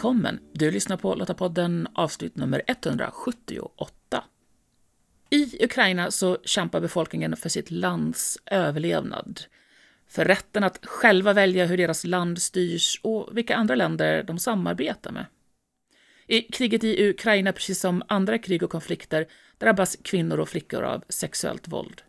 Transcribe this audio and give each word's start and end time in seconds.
Välkommen! 0.00 0.40
Du 0.52 0.70
lyssnar 0.70 0.96
på 0.96 1.14
Lottapodden 1.14 1.88
avsnitt 1.94 2.36
nummer 2.36 2.62
178. 2.66 4.24
I 5.30 5.64
Ukraina 5.64 6.10
så 6.10 6.38
kämpar 6.44 6.80
befolkningen 6.80 7.36
för 7.36 7.48
sitt 7.48 7.70
lands 7.70 8.38
överlevnad. 8.46 9.40
För 10.08 10.24
rätten 10.24 10.64
att 10.64 10.86
själva 10.86 11.32
välja 11.32 11.66
hur 11.66 11.76
deras 11.76 12.04
land 12.04 12.42
styrs 12.42 13.00
och 13.02 13.36
vilka 13.36 13.56
andra 13.56 13.74
länder 13.74 14.22
de 14.22 14.38
samarbetar 14.38 15.12
med. 15.12 15.26
I 16.26 16.42
kriget 16.42 16.84
i 16.84 17.08
Ukraina, 17.08 17.52
precis 17.52 17.80
som 17.80 18.02
andra 18.08 18.38
krig 18.38 18.62
och 18.62 18.70
konflikter, 18.70 19.26
drabbas 19.58 19.96
kvinnor 20.02 20.40
och 20.40 20.48
flickor 20.48 20.82
av 20.82 21.04
sexuellt 21.08 21.68
våld. 21.68 22.02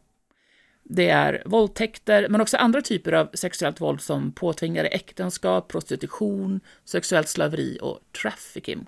Det 0.94 1.10
är 1.10 1.44
våldtäkter, 1.46 2.28
men 2.30 2.42
också 2.42 2.58
andra 2.58 2.82
typer 2.82 3.12
av 3.12 3.30
sexuellt 3.34 3.82
våld 3.82 4.02
som 4.02 4.32
påtvingade 4.32 4.88
äktenskap, 4.88 5.68
prostitution, 5.68 6.60
sexuellt 6.86 7.28
slaveri 7.28 7.78
och 7.82 8.00
trafficking. 8.22 8.88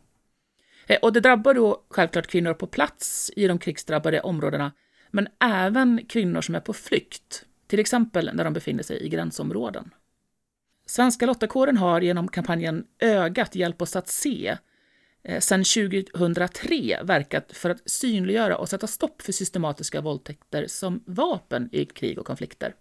Eh, 0.87 0.97
och 1.01 1.13
det 1.13 1.19
drabbar 1.19 1.53
då 1.53 1.83
självklart 1.89 2.27
kvinnor 2.27 2.53
på 2.53 2.67
plats 2.67 3.31
i 3.35 3.47
de 3.47 3.59
krigsdrabbade 3.59 4.21
områdena, 4.21 4.71
men 5.11 5.27
även 5.39 6.05
kvinnor 6.05 6.41
som 6.41 6.55
är 6.55 6.59
på 6.59 6.73
flykt, 6.73 7.45
till 7.67 7.79
exempel 7.79 8.29
när 8.33 8.43
de 8.43 8.53
befinner 8.53 8.83
sig 8.83 9.03
i 9.05 9.09
gränsområden. 9.09 9.93
Svenska 10.85 11.25
Lottakåren 11.25 11.77
har 11.77 12.01
genom 12.01 12.27
kampanjen 12.27 12.85
Ögat 12.99 13.55
hjälp 13.55 13.81
oss 13.81 13.95
att 13.95 14.07
se 14.07 14.57
Eh, 15.23 15.39
sedan 15.39 15.63
2003 15.63 16.99
verkat 17.03 17.51
för 17.51 17.69
att 17.69 17.89
synliggöra 17.89 18.57
och 18.57 18.69
sätta 18.69 18.87
stopp 18.87 19.21
för 19.21 19.31
systematiska 19.31 20.01
våldtäkter 20.01 20.67
som 20.67 21.03
vapen 21.05 21.69
i 21.71 21.85
krig 21.85 22.19
och 22.19 22.25
konflikter. 22.25 22.73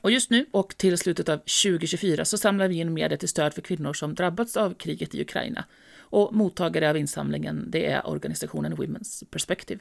Och 0.00 0.10
just 0.10 0.30
nu 0.30 0.46
och 0.52 0.76
till 0.76 0.98
slutet 0.98 1.28
av 1.28 1.36
2024 1.36 2.24
så 2.24 2.38
samlar 2.38 2.68
vi 2.68 2.76
in 2.76 2.94
medel 2.94 3.18
till 3.18 3.28
stöd 3.28 3.54
för 3.54 3.62
kvinnor 3.62 3.92
som 3.92 4.14
drabbats 4.14 4.56
av 4.56 4.74
kriget 4.74 5.14
i 5.14 5.20
Ukraina. 5.22 5.64
Och 5.98 6.34
mottagare 6.34 6.90
av 6.90 6.96
insamlingen 6.96 7.64
det 7.70 7.86
är 7.86 8.06
organisationen 8.06 8.76
Women's 8.76 9.24
Perspective. 9.30 9.80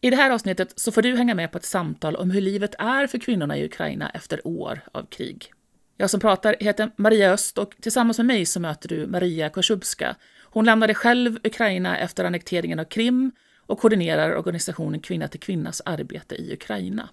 I 0.00 0.10
det 0.10 0.16
här 0.16 0.30
avsnittet 0.30 0.72
så 0.76 0.92
får 0.92 1.02
du 1.02 1.16
hänga 1.16 1.34
med 1.34 1.52
på 1.52 1.58
ett 1.58 1.64
samtal 1.64 2.16
om 2.16 2.30
hur 2.30 2.40
livet 2.40 2.74
är 2.78 3.06
för 3.06 3.18
kvinnorna 3.18 3.58
i 3.58 3.64
Ukraina 3.64 4.10
efter 4.10 4.46
år 4.46 4.80
av 4.92 5.06
krig. 5.06 5.52
Jag 5.96 6.10
som 6.10 6.20
pratar 6.20 6.56
heter 6.60 6.90
Maria 6.96 7.32
Öst 7.32 7.58
och 7.58 7.74
tillsammans 7.80 8.18
med 8.18 8.26
mig 8.26 8.46
så 8.46 8.60
möter 8.60 8.88
du 8.88 9.06
Maria 9.06 9.50
Korsubska 9.50 10.16
hon 10.54 10.64
lämnade 10.64 10.94
själv 10.94 11.38
Ukraina 11.44 11.98
efter 11.98 12.24
annekteringen 12.24 12.78
av 12.78 12.84
Krim 12.84 13.32
och 13.66 13.78
koordinerar 13.78 14.36
organisationen 14.36 15.00
Kvinna 15.00 15.28
till 15.28 15.40
kvinnas 15.40 15.82
arbete 15.84 16.34
i 16.34 16.52
Ukraina. 16.52 17.08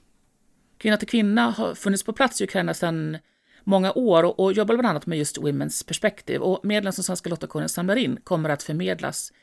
Kvinna 0.77 0.97
till 0.97 1.07
kvinna 1.07 1.49
har 1.49 1.75
funnits 1.75 2.03
på 2.03 2.13
plats 2.13 2.41
i 2.41 2.43
Ukraina 2.43 2.73
sedan 2.73 3.17
många 3.63 3.91
år 3.91 4.39
och 4.39 4.53
jobbar 4.53 4.75
bland 4.75 4.87
annat 4.87 5.05
med 5.05 5.17
just 5.17 5.37
Women's 5.37 5.87
Perspective. 5.87 6.39
Och 6.39 6.65
medlen 6.65 6.93
som 6.93 7.03
Svenska 7.03 7.29
Lottakåren 7.29 7.69
samlar 7.69 7.95
in 7.95 8.19
kommer 8.23 8.49
att 8.49 8.63
förmedlas 8.63 9.33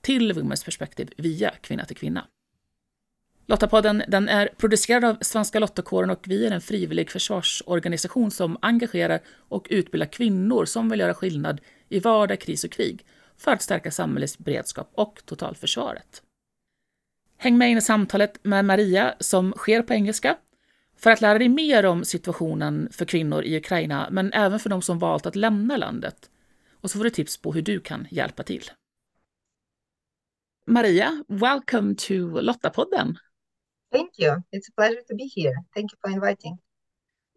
till 0.00 0.32
Women's 0.32 0.64
Perspective 0.64 1.12
via 1.16 1.50
Kvinna 1.50 1.84
till 1.84 1.96
kvinna. 1.96 2.24
Lottapodden 3.46 4.02
den 4.08 4.28
är 4.28 4.48
producerad 4.56 5.04
av 5.04 5.16
Svenska 5.20 5.58
Lottakåren 5.58 6.10
och 6.10 6.24
vi 6.24 6.46
är 6.46 6.50
en 6.50 6.60
frivillig 6.60 7.10
försvarsorganisation 7.10 8.30
som 8.30 8.58
engagerar 8.62 9.20
och 9.48 9.66
utbildar 9.70 10.06
kvinnor 10.06 10.64
som 10.64 10.88
vill 10.88 11.00
göra 11.00 11.14
skillnad 11.14 11.60
i 11.88 12.00
vardag, 12.00 12.40
kris 12.40 12.64
och 12.64 12.70
krig 12.70 13.04
för 13.38 13.52
att 13.52 13.62
stärka 13.62 13.90
samhällets 13.90 14.38
beredskap 14.38 14.90
och 14.94 15.22
totalförsvaret. 15.24 16.22
Häng 17.36 17.58
med 17.58 17.70
in 17.70 17.78
i 17.78 17.82
samtalet 17.82 18.44
med 18.44 18.64
Maria 18.64 19.14
som 19.20 19.52
sker 19.52 19.82
på 19.82 19.94
engelska 19.94 20.36
för 20.96 21.10
att 21.10 21.20
lära 21.20 21.38
dig 21.38 21.48
mer 21.48 21.86
om 21.86 22.04
situationen 22.04 22.88
för 22.92 23.04
kvinnor 23.04 23.42
i 23.42 23.56
Ukraina, 23.56 24.08
men 24.10 24.32
även 24.32 24.58
för 24.58 24.70
de 24.70 24.82
som 24.82 24.98
valt 24.98 25.26
att 25.26 25.36
lämna 25.36 25.76
landet. 25.76 26.30
Och 26.80 26.90
så 26.90 26.98
får 26.98 27.04
du 27.04 27.10
tips 27.10 27.36
på 27.36 27.52
hur 27.52 27.62
du 27.62 27.80
kan 27.80 28.06
hjälpa 28.10 28.42
till. 28.42 28.70
Maria, 30.66 31.24
welcome 31.28 31.94
to 31.94 32.40
Lottapodden. 32.40 33.18
Thank 33.92 34.18
you. 34.18 34.30
It's 34.30 34.68
a 34.68 34.72
pleasure 34.76 35.02
to 35.08 35.14
be 35.16 35.28
here. 35.36 35.54
Thank 35.74 35.92
you 35.92 35.98
for 36.00 36.10
inviting. 36.10 36.58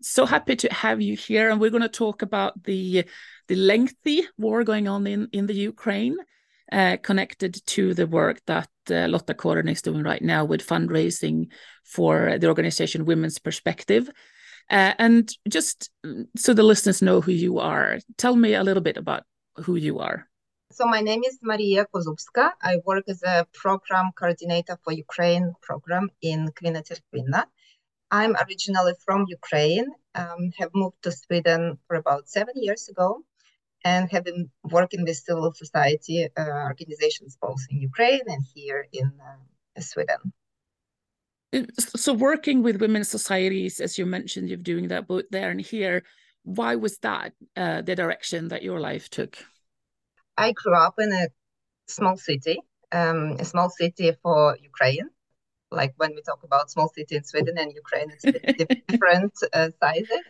So 0.02 0.26
happy 0.26 0.56
to 0.56 0.74
have 0.74 1.00
you 1.00 1.16
here, 1.16 1.50
and 1.50 1.62
we're 1.62 1.70
going 1.70 1.84
to 1.84 1.90
talk 1.90 2.22
about 2.22 2.64
the 2.64 3.06
the 3.48 3.56
lengthy 3.56 4.28
war 4.38 4.64
going 4.64 4.88
on 4.88 5.06
in, 5.06 5.28
in 5.32 5.46
the 5.46 5.54
Ukraine, 5.54 6.18
uh, 6.72 6.98
connected 7.04 7.66
to 7.68 7.94
the 7.94 8.08
work 8.08 8.40
that 8.48 8.70
uh, 8.90 9.08
Lottakåren 9.08 9.70
is 9.70 9.82
doing 9.82 10.04
right 10.04 10.22
now 10.22 10.46
with 10.46 10.66
fundraising 10.66 11.48
for 11.84 12.38
the 12.40 12.48
organization 12.48 13.06
Women's 13.06 13.40
Perspective. 13.40 14.10
Uh, 14.70 14.94
and 14.98 15.36
just 15.50 15.92
so 16.38 16.54
the 16.54 16.64
listeners 16.64 17.02
know 17.02 17.20
who 17.20 17.34
you 17.34 17.60
are, 17.60 18.00
tell 18.18 18.36
me 18.36 18.54
a 18.54 18.64
little 18.64 18.84
bit 18.84 18.98
about 18.98 19.24
who 19.58 19.76
you 19.76 20.00
are. 20.00 20.28
So 20.72 20.86
my 20.86 21.02
name 21.02 21.24
is 21.26 21.38
Maria 21.42 21.86
Kozubska. 21.94 22.52
I 22.62 22.78
work 22.86 23.04
as 23.10 23.22
a 23.24 23.46
program 23.54 24.12
coordinator 24.16 24.78
for 24.82 24.94
Ukraine 24.94 25.54
program 25.62 26.10
in 26.22 26.48
Kvinna 26.56 26.82
till 26.86 26.98
Kvinna. 27.14 27.44
I'm 28.12 28.36
originally 28.36 28.94
from 29.06 29.26
Ukraine, 29.30 29.88
um, 30.16 30.52
have 30.60 30.72
moved 30.76 31.02
to 31.04 31.12
Sweden 31.12 31.78
for 31.88 31.96
about 31.96 32.28
seven 32.28 32.56
years 32.58 32.90
ago 32.90 33.24
and 33.86 34.12
have 34.12 34.26
been 34.26 34.52
working 34.64 35.04
with 35.06 35.16
civil 35.16 35.54
society 35.54 36.28
uh, 36.38 36.66
organizations 36.72 37.38
both 37.42 37.62
in 37.70 37.82
Ukraine 37.82 38.22
and 38.28 38.44
here 38.54 38.86
in 38.92 39.12
uh, 39.28 39.82
Sweden. 39.82 40.34
So, 41.80 42.14
working 42.14 42.64
with 42.64 42.80
women's 42.80 43.10
societies, 43.10 43.82
as 43.82 43.98
you 43.98 44.06
mentioned, 44.06 44.48
you're 44.48 44.58
doing 44.58 44.88
that 44.90 45.08
both 45.08 45.26
there 45.32 45.52
and 45.52 45.60
here. 45.60 46.04
Why 46.44 46.76
was 46.76 46.98
that 47.00 47.34
uh, 47.58 47.82
the 47.82 47.96
direction 47.96 48.48
that 48.50 48.64
your 48.64 48.80
life 48.80 49.10
took? 49.10 49.38
I 50.38 50.54
grew 50.54 50.76
up 50.76 50.96
in 50.98 51.12
a 51.12 51.28
small 51.88 52.16
city, 52.16 52.62
um, 52.94 53.36
a 53.38 53.46
small 53.46 53.70
city 53.70 54.14
for 54.24 54.58
Ukraine. 54.62 55.10
Like 55.72 55.94
when 55.98 56.14
we 56.16 56.22
talk 56.22 56.44
about 56.44 56.70
small 56.72 56.90
city 56.90 57.16
in 57.16 57.24
Sweden 57.24 57.58
and 57.58 57.72
Ukraine, 57.74 58.12
it's 58.12 58.26
different 58.90 59.34
uh, 59.54 59.70
sizes. 59.82 60.24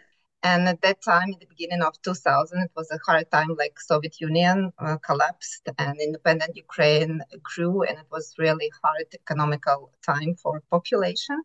And 0.44 0.68
at 0.68 0.81
that 0.81 1.02
time, 1.03 1.29
in 1.34 1.40
the 1.40 1.46
beginning 1.46 1.84
of 1.84 2.02
2000, 2.02 2.62
it 2.63 2.72
was 2.75 2.90
a 2.91 3.00
hard 3.06 3.29
time, 3.31 3.56
like 3.57 3.79
Soviet 3.79 4.19
Union 4.19 4.72
uh, 4.79 4.97
collapsed 4.97 5.69
and 5.78 6.00
independent 6.00 6.56
Ukraine 6.56 7.22
grew, 7.44 7.84
and 7.84 8.00
it 8.00 8.07
was 8.12 8.34
really 8.40 8.72
hard 8.84 9.06
economical 9.13 9.91
time 10.03 10.35
for 10.35 10.63
population. 10.72 11.41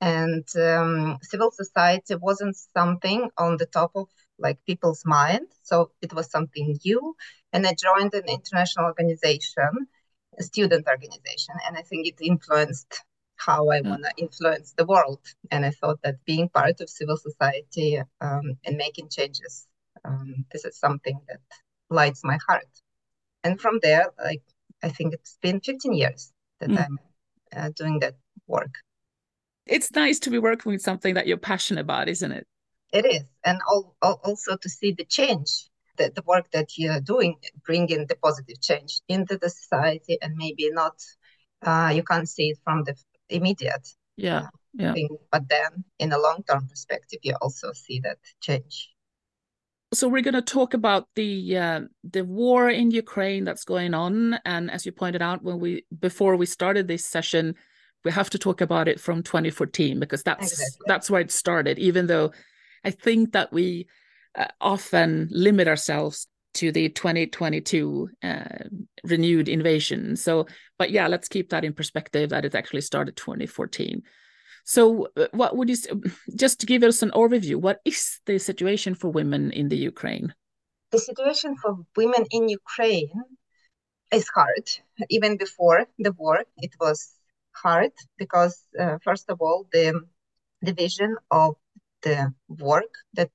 And 0.00 0.44
um, 0.56 1.18
civil 1.22 1.52
society 1.52 2.16
wasn't 2.16 2.56
something 2.56 3.30
on 3.38 3.56
the 3.58 3.66
top 3.66 3.92
of 3.94 4.08
like 4.38 4.58
people's 4.66 5.04
mind, 5.04 5.46
so 5.62 5.92
it 6.02 6.12
was 6.12 6.28
something 6.30 6.78
new. 6.84 7.14
And 7.52 7.64
I 7.66 7.74
joined 7.74 8.12
an 8.14 8.28
international 8.28 8.86
organization, 8.86 9.86
a 10.38 10.42
student 10.42 10.88
organization, 10.88 11.54
and 11.66 11.76
I 11.76 11.82
think 11.82 12.08
it 12.08 12.20
influenced 12.20 13.04
how 13.36 13.70
I 13.70 13.80
want 13.80 14.04
to 14.04 14.12
influence 14.16 14.74
the 14.76 14.84
world. 14.84 15.20
And 15.50 15.64
I 15.64 15.70
thought 15.70 16.00
that 16.02 16.24
being 16.24 16.48
part 16.48 16.80
of 16.80 16.88
civil 16.88 17.16
society 17.16 18.00
um, 18.20 18.52
and 18.64 18.76
making 18.76 19.08
changes, 19.08 19.66
um, 20.04 20.44
this 20.52 20.64
is 20.64 20.78
something 20.78 21.20
that 21.28 21.40
lights 21.90 22.22
my 22.24 22.38
heart. 22.48 22.68
And 23.44 23.60
from 23.60 23.80
there, 23.82 24.06
like 24.22 24.42
I 24.82 24.88
think 24.88 25.14
it's 25.14 25.38
been 25.42 25.60
15 25.60 25.92
years 25.92 26.32
that 26.60 26.70
mm. 26.70 26.84
I'm 26.84 26.98
uh, 27.54 27.70
doing 27.76 27.98
that 28.00 28.14
work. 28.46 28.74
It's 29.66 29.92
nice 29.92 30.18
to 30.20 30.30
be 30.30 30.38
working 30.38 30.72
with 30.72 30.82
something 30.82 31.14
that 31.14 31.26
you're 31.26 31.36
passionate 31.36 31.82
about, 31.82 32.08
isn't 32.08 32.32
it? 32.32 32.46
It 32.92 33.06
is, 33.06 33.22
and 33.44 33.58
all, 33.70 33.96
all, 34.02 34.20
also 34.22 34.56
to 34.56 34.68
see 34.68 34.92
the 34.92 35.04
change 35.04 35.70
the, 35.96 36.12
the 36.14 36.22
work 36.26 36.50
that 36.52 36.70
you're 36.76 37.00
doing, 37.00 37.36
bringing 37.64 38.06
the 38.06 38.16
positive 38.16 38.60
change 38.60 39.00
into 39.08 39.38
the 39.38 39.50
society, 39.50 40.18
and 40.20 40.34
maybe 40.36 40.70
not 40.70 40.94
uh, 41.62 41.92
you 41.94 42.02
can't 42.02 42.28
see 42.28 42.50
it 42.50 42.58
from 42.64 42.84
the 42.84 42.94
immediate 43.32 43.88
yeah 44.16 44.46
yeah 44.74 44.92
thing, 44.92 45.16
but 45.30 45.48
then 45.48 45.84
in 45.98 46.12
a 46.12 46.18
long 46.18 46.42
term 46.48 46.66
perspective 46.68 47.18
you 47.22 47.34
also 47.40 47.72
see 47.72 48.00
that 48.00 48.18
change 48.40 48.92
so 49.94 50.08
we're 50.08 50.22
going 50.22 50.34
to 50.34 50.42
talk 50.42 50.72
about 50.72 51.06
the 51.16 51.58
uh, 51.58 51.80
the 52.02 52.24
war 52.24 52.70
in 52.70 52.90
Ukraine 52.90 53.44
that's 53.44 53.64
going 53.64 53.92
on, 53.92 54.38
and 54.44 54.70
as 54.70 54.86
you 54.86 54.92
pointed 54.92 55.20
out 55.20 55.42
when 55.42 55.60
we 55.60 55.84
before 55.98 56.34
we 56.36 56.46
started 56.46 56.88
this 56.88 57.04
session, 57.04 57.54
we 58.04 58.10
have 58.10 58.30
to 58.30 58.38
talk 58.38 58.60
about 58.60 58.88
it 58.88 58.98
from 58.98 59.22
2014 59.22 60.00
because 60.00 60.22
that's 60.22 60.52
exactly. 60.52 60.84
that's 60.86 61.10
where 61.10 61.20
it 61.20 61.30
started. 61.30 61.78
Even 61.78 62.06
though 62.06 62.32
I 62.84 62.90
think 62.90 63.32
that 63.32 63.52
we 63.52 63.86
uh, 64.34 64.46
often 64.60 65.28
limit 65.30 65.68
ourselves 65.68 66.26
to 66.54 66.72
the 66.72 66.88
2022 66.90 68.10
uh, 68.22 68.44
renewed 69.04 69.48
invasion. 69.48 70.16
So, 70.16 70.46
but 70.78 70.90
yeah, 70.90 71.06
let's 71.08 71.28
keep 71.28 71.50
that 71.50 71.64
in 71.64 71.72
perspective 71.72 72.30
that 72.30 72.44
it 72.44 72.54
actually 72.54 72.82
started 72.82 73.16
2014. 73.16 74.02
So, 74.64 75.08
uh, 75.16 75.26
what 75.32 75.56
would 75.56 75.68
you 75.68 75.76
just 76.36 76.60
to 76.60 76.66
give 76.66 76.82
us 76.82 77.02
an 77.02 77.10
overview? 77.10 77.56
What 77.56 77.80
is 77.84 78.20
the 78.26 78.38
situation 78.38 78.94
for 78.94 79.10
women 79.10 79.50
in 79.50 79.68
the 79.68 79.76
Ukraine? 79.76 80.34
The 80.92 80.98
situation 80.98 81.56
for 81.56 81.78
women 81.96 82.26
in 82.30 82.48
Ukraine 82.48 83.10
is 84.12 84.28
hard. 84.28 84.68
Even 85.08 85.36
before 85.36 85.86
the 85.98 86.12
war, 86.12 86.44
it 86.58 86.72
was 86.80 87.12
hard 87.52 87.92
because, 88.18 88.62
uh, 88.78 88.98
first 89.02 89.30
of 89.30 89.40
all, 89.40 89.66
the 89.72 90.00
division 90.62 91.16
of 91.30 91.56
the 92.02 92.32
work 92.48 92.92
that 93.14 93.30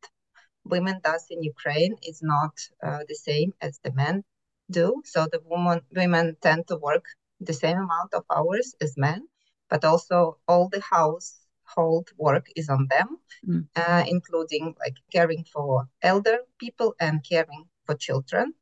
women 0.69 1.00
does 1.04 1.25
in 1.30 1.44
Ukraine 1.44 1.96
is 2.02 2.19
not 2.22 2.54
uh, 2.84 3.00
the 3.08 3.16
same 3.16 3.54
as 3.62 3.80
the 3.84 3.92
men 3.94 4.24
do. 4.69 5.02
So 5.06 5.28
the 5.31 5.42
woman 5.46 5.81
women 5.96 6.38
tend 6.42 6.68
to 6.68 6.78
work 6.78 7.06
the 7.40 7.54
same 7.54 7.78
amount 7.78 8.14
of 8.14 8.24
hours 8.36 8.75
as 8.81 8.98
men, 8.98 9.28
but 9.69 9.86
also 9.86 10.38
all 10.48 10.69
the 10.69 10.81
household 10.81 12.10
work 12.18 12.46
is 12.56 12.69
on 12.69 12.88
them, 12.90 13.08
mm. 13.48 13.68
uh, 13.75 14.04
including 14.08 14.75
like 14.80 14.98
caring 15.12 15.46
for 15.54 15.88
elder 16.02 16.40
people 16.60 16.96
and 17.00 17.24
caring 17.24 17.66
for 17.86 17.96
children. 17.96 18.54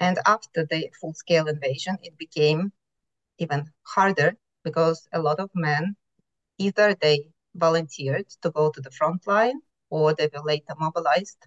And 0.00 0.18
after 0.26 0.66
the 0.70 0.90
full-scale 1.00 1.48
invasion, 1.48 1.98
it 2.02 2.16
became 2.18 2.72
even 3.38 3.70
harder 3.82 4.36
because 4.64 5.08
a 5.12 5.20
lot 5.20 5.40
of 5.40 5.50
men 5.54 5.96
either 6.58 6.94
they 6.94 7.30
volunteered 7.54 8.28
to 8.42 8.50
go 8.50 8.70
to 8.70 8.80
the 8.80 8.90
front 8.90 9.26
line 9.26 9.60
or 9.90 10.14
they 10.14 10.28
were 10.32 10.44
later 10.44 10.74
mobilized. 10.78 11.38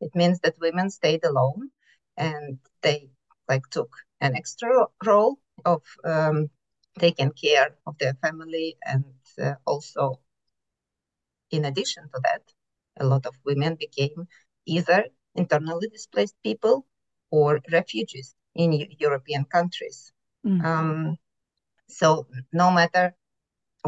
It 0.00 0.14
means 0.14 0.40
that 0.40 0.60
women 0.60 0.90
stayed 0.90 1.24
alone 1.24 1.70
and 2.16 2.58
they 2.82 3.10
like 3.48 3.68
took 3.70 3.90
an 4.20 4.36
extra 4.36 4.86
role 5.04 5.38
of 5.64 5.82
um, 6.04 6.50
taking 6.98 7.30
care 7.32 7.74
of 7.86 7.96
their 7.98 8.14
family 8.14 8.76
and 8.84 9.04
uh, 9.42 9.54
also 9.64 10.20
in 11.50 11.64
addition 11.64 12.04
to 12.14 12.20
that 12.22 12.42
a 13.00 13.04
lot 13.06 13.24
of 13.26 13.34
women 13.44 13.76
became 13.76 14.26
either 14.66 15.04
internally 15.34 15.88
displaced 15.88 16.34
people 16.42 16.86
or 17.30 17.60
refugees 17.72 18.34
in 18.54 18.72
european 18.98 19.44
countries 19.44 20.12
mm. 20.44 20.62
um, 20.64 21.16
so 21.88 22.26
no 22.52 22.70
matter 22.70 23.14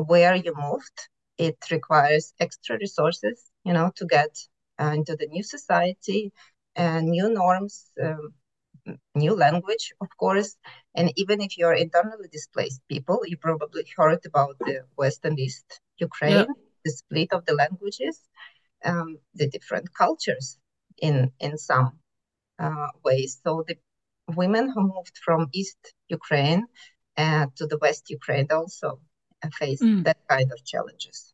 where 0.06 0.34
you 0.34 0.54
moved 0.56 1.08
it 1.48 1.58
requires 1.76 2.25
extra 2.46 2.75
resources 2.84 3.37
you 3.66 3.75
know 3.76 3.88
to 3.98 4.04
get 4.16 4.32
uh, 4.81 4.92
into 4.98 5.14
the 5.20 5.28
new 5.34 5.44
society 5.56 6.22
and 6.76 7.02
new 7.16 7.28
norms 7.40 7.75
um, 8.04 8.34
new 9.14 9.34
language, 9.34 9.92
of 10.00 10.08
course. 10.16 10.56
And 10.94 11.12
even 11.16 11.40
if 11.40 11.58
you're 11.58 11.75
internally 11.75 12.28
displaced 12.31 12.81
people, 12.88 13.20
you 13.26 13.37
probably 13.37 13.84
heard 13.96 14.25
about 14.26 14.58
the 14.58 14.84
West 14.96 15.20
and 15.25 15.38
East 15.38 15.81
Ukraine, 15.98 16.32
yeah. 16.32 16.44
the 16.84 16.90
split 16.90 17.32
of 17.32 17.44
the 17.46 17.54
languages, 17.54 18.20
um, 18.84 19.19
the 19.34 19.48
different 19.48 19.93
cultures 19.94 20.58
in 20.98 21.32
in 21.40 21.58
some 21.58 21.98
uh, 22.58 22.88
ways. 23.04 23.40
So 23.44 23.64
the 23.66 23.76
women 24.34 24.70
who 24.70 24.82
moved 24.82 25.16
from 25.25 25.48
East 25.52 25.82
Ukraine 26.08 26.66
uh, 27.16 27.46
to 27.56 27.66
the 27.66 27.78
West 27.78 28.10
Ukraine 28.10 28.48
also 28.50 29.00
face 29.48 29.81
mm. 29.81 30.04
that 30.04 30.19
kind 30.28 30.52
of 30.52 30.64
challenges. 30.64 31.32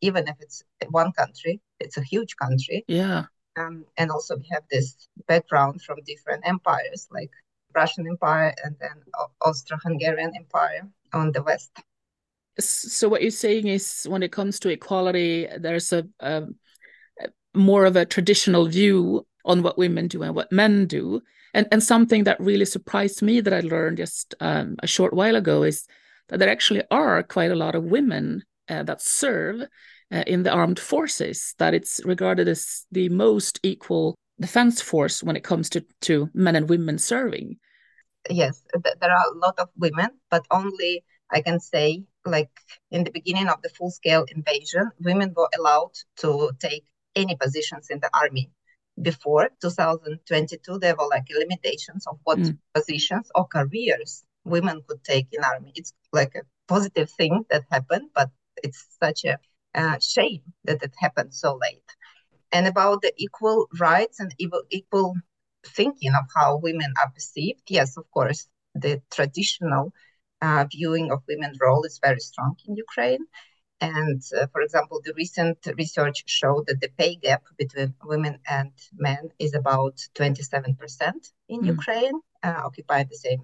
Even 0.00 0.28
if 0.28 0.36
it's 0.40 0.62
one 0.90 1.12
country, 1.12 1.60
it's 1.80 1.96
a 1.96 2.02
huge 2.02 2.36
country. 2.36 2.84
Yeah. 2.86 3.24
Um, 3.56 3.84
and 3.96 4.10
also 4.10 4.36
we 4.36 4.46
have 4.52 4.62
this 4.70 5.08
background 5.26 5.82
from 5.82 5.98
different 6.06 6.46
empires 6.46 7.08
like 7.10 7.30
Russian 7.74 8.06
Empire 8.06 8.54
and 8.64 8.76
then 8.80 9.02
Austro-Hungarian 9.40 10.32
Empire 10.36 10.88
on 11.12 11.32
the 11.32 11.42
west. 11.42 11.70
So 12.60 13.08
what 13.08 13.22
you're 13.22 13.30
saying 13.30 13.66
is 13.66 14.06
when 14.08 14.22
it 14.22 14.32
comes 14.32 14.58
to 14.60 14.68
equality, 14.68 15.48
there's 15.58 15.92
a, 15.92 16.06
a 16.20 16.44
more 17.54 17.84
of 17.84 17.96
a 17.96 18.04
traditional 18.04 18.66
view 18.66 19.26
on 19.44 19.62
what 19.62 19.78
women 19.78 20.08
do 20.08 20.22
and 20.22 20.34
what 20.34 20.52
men 20.52 20.86
do. 20.86 21.20
And, 21.54 21.66
and 21.72 21.82
something 21.82 22.24
that 22.24 22.40
really 22.40 22.64
surprised 22.64 23.22
me 23.22 23.40
that 23.40 23.54
I 23.54 23.60
learned 23.60 23.96
just 23.96 24.34
um, 24.40 24.76
a 24.82 24.86
short 24.86 25.14
while 25.14 25.36
ago 25.36 25.62
is 25.62 25.86
that 26.28 26.38
there 26.38 26.48
actually 26.48 26.82
are 26.90 27.22
quite 27.22 27.50
a 27.50 27.56
lot 27.56 27.74
of 27.74 27.84
women 27.84 28.42
uh, 28.68 28.82
that 28.82 29.00
serve 29.00 29.62
uh, 30.12 30.24
in 30.26 30.42
the 30.42 30.50
armed 30.50 30.78
forces, 30.78 31.54
that 31.58 31.74
it's 31.74 32.00
regarded 32.04 32.48
as 32.48 32.86
the 32.92 33.08
most 33.08 33.60
equal 33.62 34.14
defense 34.40 34.80
force 34.80 35.22
when 35.22 35.36
it 35.36 35.44
comes 35.44 35.68
to, 35.70 35.84
to 36.02 36.28
men 36.34 36.56
and 36.56 36.68
women 36.68 36.98
serving. 36.98 37.56
Yes, 38.30 38.62
th- 38.72 38.96
there 39.00 39.10
are 39.10 39.32
a 39.32 39.38
lot 39.38 39.58
of 39.58 39.68
women, 39.76 40.10
but 40.30 40.46
only 40.50 41.04
I 41.30 41.40
can 41.40 41.60
say, 41.60 42.04
like 42.24 42.50
in 42.90 43.04
the 43.04 43.10
beginning 43.10 43.48
of 43.48 43.60
the 43.62 43.68
full 43.70 43.90
scale 43.90 44.24
invasion, 44.34 44.90
women 45.00 45.32
were 45.36 45.48
allowed 45.58 45.92
to 46.18 46.52
take 46.58 46.84
any 47.16 47.36
positions 47.36 47.88
in 47.90 48.00
the 48.00 48.10
army. 48.14 48.50
Before 49.00 49.48
2022, 49.60 50.78
there 50.78 50.96
were 50.96 51.08
like 51.08 51.26
limitations 51.30 52.06
of 52.06 52.18
what 52.24 52.38
mm. 52.38 52.58
positions 52.74 53.30
or 53.34 53.46
careers 53.46 54.24
women 54.44 54.82
could 54.86 55.02
take 55.04 55.28
in 55.32 55.44
army. 55.44 55.72
It's 55.74 55.92
like 56.12 56.34
a 56.34 56.42
positive 56.66 57.10
thing 57.10 57.44
that 57.50 57.64
happened, 57.70 58.10
but 58.14 58.30
it's 58.62 58.86
such 59.02 59.24
a 59.24 59.38
uh, 59.74 59.98
shame 60.00 60.42
that 60.64 60.82
it 60.82 60.92
happened 60.98 61.34
so 61.34 61.58
late. 61.60 61.82
And 62.52 62.66
about 62.66 63.02
the 63.02 63.12
equal 63.16 63.66
rights 63.78 64.20
and 64.20 64.34
equal, 64.38 65.14
thinking 65.66 66.12
of 66.14 66.24
how 66.34 66.56
women 66.56 66.92
are 67.00 67.10
perceived, 67.10 67.62
yes, 67.68 67.96
of 67.96 68.10
course, 68.10 68.48
the 68.74 69.02
traditional 69.10 69.92
uh, 70.40 70.64
viewing 70.70 71.10
of 71.10 71.22
women's 71.28 71.58
role 71.60 71.84
is 71.84 72.00
very 72.02 72.20
strong 72.20 72.56
in 72.66 72.76
Ukraine. 72.76 73.24
And 73.80 74.22
uh, 74.36 74.46
for 74.52 74.62
example, 74.62 75.00
the 75.04 75.14
recent 75.14 75.58
research 75.76 76.24
showed 76.26 76.66
that 76.66 76.80
the 76.80 76.90
pay 76.98 77.14
gap 77.16 77.42
between 77.58 77.94
women 78.04 78.38
and 78.48 78.72
men 78.94 79.30
is 79.38 79.54
about 79.54 79.96
27% 80.14 81.32
in 81.48 81.60
mm. 81.60 81.66
Ukraine, 81.66 82.20
uh, 82.42 82.60
occupying 82.64 83.06
the 83.08 83.16
same 83.16 83.42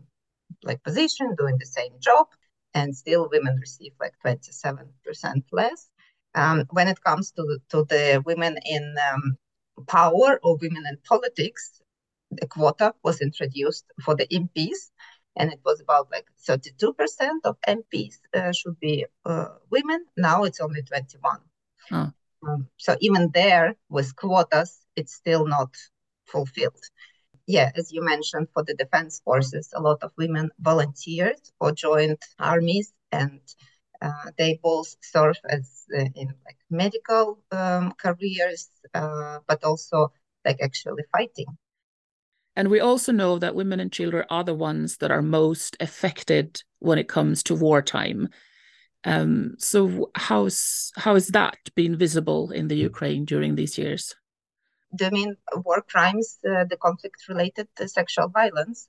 like 0.64 0.82
position, 0.82 1.34
doing 1.36 1.56
the 1.58 1.66
same 1.66 1.92
job, 2.00 2.26
and 2.74 2.96
still 2.96 3.28
women 3.30 3.56
receive 3.60 3.92
like 4.00 4.14
27% 4.24 4.88
less. 5.52 5.90
Um, 6.34 6.64
when 6.70 6.88
it 6.88 7.02
comes 7.02 7.30
to, 7.32 7.58
to 7.70 7.84
the 7.84 8.22
women 8.26 8.58
in 8.64 8.94
um, 9.12 9.36
power 9.86 10.40
or 10.42 10.56
women 10.56 10.84
in 10.88 10.98
politics, 11.08 11.80
the 12.30 12.46
quota 12.46 12.94
was 13.04 13.20
introduced 13.20 13.84
for 14.02 14.16
the 14.16 14.26
MPs, 14.26 14.90
and 15.36 15.52
it 15.52 15.60
was 15.64 15.80
about 15.80 16.10
like 16.10 16.26
32% 16.48 16.94
of 17.44 17.56
MPs 17.68 18.16
uh, 18.34 18.52
should 18.52 18.78
be 18.80 19.06
uh, 19.24 19.48
women. 19.70 20.04
Now 20.16 20.44
it's 20.44 20.60
only 20.60 20.82
21. 20.82 21.38
Huh. 21.90 22.10
Um, 22.46 22.68
so 22.76 22.96
even 23.00 23.30
there, 23.32 23.76
with 23.88 24.16
quotas, 24.16 24.80
it's 24.96 25.14
still 25.14 25.46
not 25.46 25.74
fulfilled. 26.26 26.82
Yeah, 27.46 27.70
as 27.76 27.92
you 27.92 28.02
mentioned, 28.02 28.48
for 28.54 28.62
the 28.62 28.74
defense 28.74 29.20
forces, 29.24 29.72
a 29.74 29.80
lot 29.80 30.02
of 30.02 30.12
women 30.16 30.50
volunteered 30.58 31.40
or 31.60 31.72
joined 31.72 32.18
armies 32.38 32.92
and 33.12 33.40
uh, 34.00 34.30
they 34.38 34.58
both 34.62 34.96
serve 35.02 35.36
as 35.48 35.84
uh, 35.96 36.04
in 36.14 36.28
like 36.44 36.56
medical 36.70 37.38
um, 37.52 37.92
careers, 37.98 38.68
uh, 38.94 39.38
but 39.46 39.62
also 39.64 40.12
like 40.44 40.58
actually 40.62 41.04
fighting. 41.12 41.46
And 42.56 42.68
we 42.68 42.80
also 42.80 43.12
know 43.12 43.38
that 43.38 43.54
women 43.54 43.80
and 43.80 43.92
children 43.92 44.24
are 44.30 44.44
the 44.44 44.54
ones 44.54 44.98
that 44.98 45.10
are 45.10 45.22
most 45.22 45.76
affected 45.80 46.62
when 46.78 46.98
it 46.98 47.08
comes 47.08 47.42
to 47.44 47.54
wartime. 47.54 48.28
Um, 49.04 49.54
so 49.58 50.10
how's 50.14 50.92
how 50.96 51.14
is 51.14 51.28
that 51.28 51.58
been 51.74 51.96
visible 51.96 52.50
in 52.50 52.68
the 52.68 52.76
Ukraine 52.76 53.24
during 53.24 53.54
these 53.54 53.76
years? 53.76 54.14
You 54.98 55.10
mean 55.10 55.36
war 55.64 55.82
crimes, 55.82 56.38
uh, 56.48 56.64
the 56.64 56.76
conflict 56.76 57.28
related 57.28 57.68
to 57.76 57.88
sexual 57.88 58.28
violence? 58.28 58.88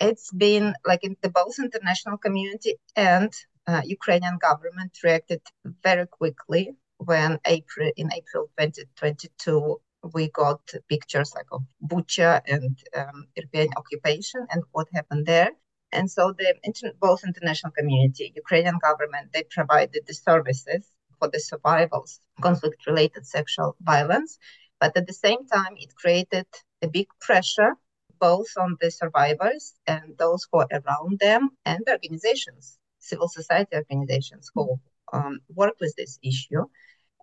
It's 0.00 0.30
been 0.32 0.74
like 0.86 1.04
in 1.04 1.16
the 1.22 1.30
both 1.30 1.58
international 1.58 2.18
community 2.18 2.74
and 2.94 3.32
uh, 3.66 3.82
Ukrainian 3.84 4.38
government 4.38 4.92
reacted 5.02 5.40
very 5.82 6.06
quickly 6.06 6.76
when 6.98 7.38
April 7.46 7.90
in 7.96 8.12
April 8.12 8.44
2022 8.58 9.80
we 10.14 10.28
got 10.30 10.60
pictures 10.88 11.32
like 11.34 11.46
of 11.52 11.62
Bucha 11.82 12.40
and 12.46 12.78
um, 12.94 13.26
European 13.36 13.68
occupation 13.76 14.46
and 14.50 14.62
what 14.72 14.86
happened 14.92 15.26
there. 15.26 15.50
And 15.92 16.10
so 16.10 16.32
the 16.36 16.54
inter- 16.62 16.92
both 17.00 17.24
international 17.24 17.72
community, 17.72 18.32
Ukrainian 18.36 18.78
government, 18.78 19.32
they 19.32 19.44
provided 19.44 20.02
the 20.06 20.14
services 20.14 20.82
for 21.18 21.28
the 21.28 21.40
survivors 21.40 22.20
conflict-related 22.40 23.26
sexual 23.26 23.76
violence, 23.80 24.38
but 24.80 24.96
at 24.96 25.06
the 25.06 25.12
same 25.26 25.46
time 25.46 25.74
it 25.76 25.94
created 25.94 26.46
a 26.82 26.88
big 26.88 27.06
pressure 27.20 27.72
both 28.18 28.48
on 28.58 28.76
the 28.80 28.90
survivors 28.90 29.74
and 29.86 30.16
those 30.18 30.46
who 30.50 30.58
are 30.60 30.68
around 30.72 31.18
them 31.20 31.50
and 31.64 31.82
the 31.86 31.92
organizations 31.92 32.78
civil 32.98 33.28
society 33.28 33.76
organizations 33.76 34.50
who 34.54 34.78
um, 35.12 35.40
work 35.54 35.74
with 35.80 35.94
this 35.96 36.18
issue 36.22 36.64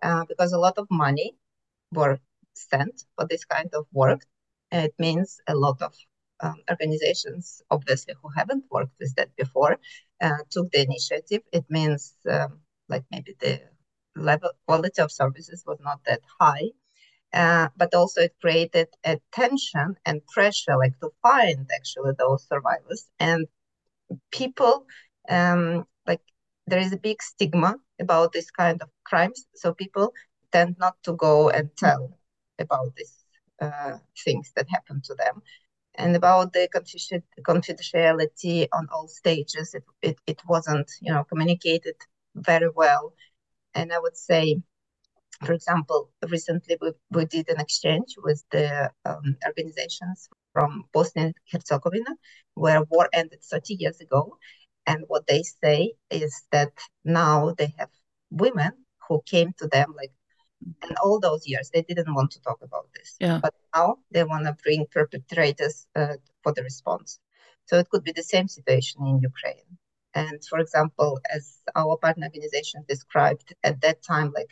uh, 0.02 0.24
because 0.28 0.52
a 0.52 0.58
lot 0.58 0.78
of 0.78 0.86
money 0.90 1.34
were 1.92 2.18
sent 2.54 3.04
for 3.16 3.26
this 3.28 3.44
kind 3.44 3.70
of 3.74 3.86
work. 3.92 4.22
It 4.72 4.94
means 4.98 5.40
a 5.48 5.54
lot 5.54 5.80
of 5.82 5.94
um, 6.40 6.56
organizations, 6.70 7.62
obviously, 7.70 8.14
who 8.20 8.28
haven't 8.36 8.64
worked 8.70 8.94
with 9.00 9.14
that 9.16 9.34
before, 9.36 9.78
uh, 10.20 10.38
took 10.50 10.70
the 10.72 10.82
initiative. 10.82 11.42
It 11.52 11.64
means 11.70 12.14
um, 12.30 12.60
like 12.88 13.04
maybe 13.10 13.34
the 13.40 13.60
level 14.16 14.50
quality 14.66 15.02
of 15.02 15.12
services 15.12 15.64
was 15.66 15.78
not 15.80 16.00
that 16.06 16.20
high. 16.40 16.70
Uh, 17.34 17.68
but 17.76 17.94
also 17.94 18.22
it 18.22 18.34
created 18.40 18.88
a 19.04 19.18
tension 19.32 19.96
and 20.06 20.26
pressure 20.28 20.76
like 20.78 20.98
to 21.00 21.10
find 21.22 21.68
actually 21.74 22.12
those 22.18 22.46
survivors 22.48 23.10
and 23.20 23.46
people 24.30 24.86
um, 25.28 25.84
like 26.06 26.20
there 26.66 26.78
is 26.78 26.92
a 26.92 26.96
big 26.96 27.22
stigma 27.22 27.76
about 28.00 28.32
this 28.32 28.50
kind 28.50 28.82
of 28.82 28.88
crimes 29.04 29.46
so 29.54 29.74
people 29.74 30.12
tend 30.52 30.76
not 30.78 30.94
to 31.02 31.12
go 31.14 31.50
and 31.50 31.70
tell 31.76 32.18
about 32.58 32.94
this 32.96 33.24
uh, 33.60 33.98
things 34.24 34.52
that 34.56 34.68
happen 34.68 35.00
to 35.04 35.14
them. 35.14 35.42
And 35.96 36.16
about 36.16 36.52
the 36.52 36.68
confidentiality 37.46 38.68
on 38.72 38.88
all 38.92 39.08
stages, 39.08 39.74
it, 39.74 39.84
it, 40.02 40.16
it 40.26 40.42
wasn't, 40.48 40.90
you 41.00 41.12
know, 41.12 41.24
communicated 41.24 41.94
very 42.34 42.68
well. 42.74 43.14
And 43.74 43.92
I 43.92 43.98
would 44.00 44.16
say, 44.16 44.62
for 45.42 45.52
example, 45.52 46.10
recently 46.28 46.76
we, 46.80 46.92
we 47.10 47.24
did 47.24 47.48
an 47.48 47.60
exchange 47.60 48.16
with 48.22 48.42
the 48.50 48.90
um, 49.04 49.36
organizations 49.46 50.28
from 50.52 50.84
Bosnia 50.92 51.26
and 51.26 51.34
Herzegovina, 51.50 52.10
where 52.54 52.82
war 52.84 53.08
ended 53.12 53.42
30 53.42 53.74
years 53.74 54.00
ago. 54.00 54.38
And 54.86 55.04
what 55.08 55.26
they 55.26 55.42
say 55.42 55.94
is 56.10 56.42
that 56.52 56.72
now 57.04 57.54
they 57.56 57.74
have 57.78 57.88
women 58.30 58.72
who 59.08 59.22
came 59.26 59.52
to 59.58 59.66
them 59.68 59.94
like 59.96 60.12
and 60.82 60.96
all 61.02 61.20
those 61.20 61.46
years 61.46 61.70
they 61.72 61.82
didn't 61.82 62.14
want 62.14 62.30
to 62.30 62.40
talk 62.40 62.58
about 62.62 62.86
this 62.94 63.16
yeah. 63.20 63.38
but 63.42 63.54
now 63.74 63.96
they 64.10 64.24
want 64.24 64.44
to 64.44 64.56
bring 64.62 64.86
perpetrators 64.90 65.86
uh, 65.94 66.14
for 66.42 66.52
the 66.52 66.62
response 66.62 67.18
so 67.66 67.78
it 67.78 67.88
could 67.90 68.04
be 68.04 68.12
the 68.12 68.22
same 68.22 68.48
situation 68.48 69.06
in 69.06 69.20
ukraine 69.20 69.70
and 70.14 70.42
for 70.48 70.58
example 70.58 71.20
as 71.34 71.58
our 71.76 71.96
partner 71.98 72.26
organization 72.26 72.82
described 72.88 73.54
at 73.62 73.80
that 73.80 74.02
time 74.02 74.32
like 74.34 74.50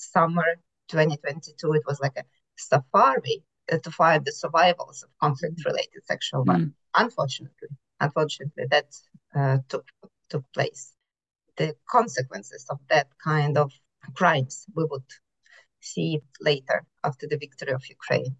summer 0.00 0.44
2022 0.88 1.72
it 1.72 1.82
was 1.86 2.00
like 2.00 2.16
a 2.16 2.24
safari 2.56 3.42
uh, 3.72 3.78
to 3.78 3.90
find 3.90 4.24
the 4.24 4.32
survivors 4.32 5.02
of 5.02 5.10
conflict 5.20 5.64
related 5.64 6.04
sexual 6.04 6.44
violence 6.44 6.72
mm. 6.72 7.02
unfortunately 7.04 7.68
unfortunately 8.00 8.64
that 8.70 8.88
uh, 9.34 9.58
took 9.68 9.86
took 10.28 10.44
place 10.52 10.94
the 11.56 11.74
consequences 11.88 12.64
of 12.70 12.78
that 12.88 13.08
kind 13.22 13.58
of 13.58 13.70
crimes 14.14 14.66
we 14.74 14.84
would 14.90 15.10
see 15.80 16.20
later 16.40 16.84
after 17.04 17.26
the 17.26 17.36
victory 17.36 17.72
of 17.72 17.82
Ukraine. 17.88 18.36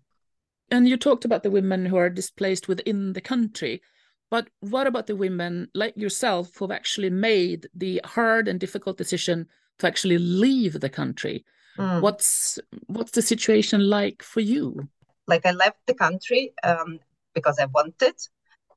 And 0.71 0.89
you 0.89 0.97
talked 0.97 1.25
about 1.25 1.43
the 1.43 1.51
women 1.51 1.87
who 1.87 1.97
are 1.97 2.11
displaced 2.11 2.69
within 2.69 3.13
the 3.13 3.21
country. 3.21 3.83
But 4.31 4.49
what 4.61 4.87
about 4.87 5.07
the 5.09 5.17
women 5.17 5.69
like 5.75 5.97
yourself 5.97 6.57
who've 6.57 6.71
actually 6.71 7.11
made 7.11 7.69
the 7.75 8.01
hard 8.05 8.47
and 8.47 8.61
difficult 8.61 8.97
decision 8.97 9.49
to 9.81 9.87
actually 9.87 10.19
leave 10.19 10.81
the 10.81 10.89
country? 10.89 11.45
Mm. 11.79 12.01
What's 12.01 12.59
what's 12.87 13.13
the 13.13 13.23
situation 13.23 13.89
like 13.89 14.23
for 14.23 14.41
you? 14.41 14.89
Like 15.27 15.47
I 15.47 15.53
left 15.53 15.79
the 15.87 15.95
country 15.95 16.53
um, 16.63 16.99
because 17.35 17.59
I 17.59 17.67
wanted, 17.67 18.15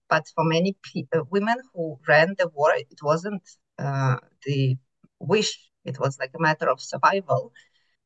but 0.09 0.25
for 0.35 0.43
many 0.43 0.75
uh, 1.13 1.23
women 1.29 1.57
who 1.73 1.97
ran 2.07 2.35
the 2.37 2.47
war, 2.49 2.71
it 2.75 3.01
wasn't 3.01 3.43
uh, 3.79 4.17
the 4.45 4.77
wish. 5.19 5.57
It 5.85 5.99
was 5.99 6.17
like 6.19 6.31
a 6.35 6.41
matter 6.41 6.69
of 6.69 6.79
survival 6.79 7.51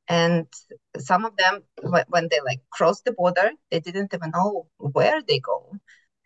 and 0.08 0.48
some 0.98 1.26
of 1.26 1.36
them 1.38 1.62
when 2.10 2.28
they 2.30 2.40
like 2.46 2.62
crossed 2.72 3.06
the 3.06 3.12
border 3.12 3.52
they 3.72 3.80
didn't 3.80 4.14
even 4.14 4.32
know 4.32 4.68
where 4.78 5.22
they 5.28 5.40
go 5.40 5.74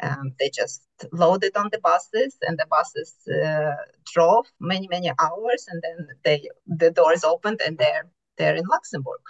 um, 0.02 0.34
they 0.40 0.50
just 0.50 0.82
loaded 1.12 1.56
on 1.56 1.70
the 1.72 1.80
buses 1.80 2.38
and 2.42 2.58
the 2.58 2.66
buses 2.70 3.16
uh, 3.28 3.76
drove 4.14 4.46
many 4.60 4.88
many 4.90 5.12
hours 5.20 5.68
and 5.70 5.82
then 5.82 6.08
they 6.24 6.50
the 6.68 6.92
doors 6.92 7.24
opened 7.24 7.62
and 7.66 7.78
they're 7.78 8.08
they're 8.38 8.56
in 8.56 8.66
luxembourg. 8.66 9.22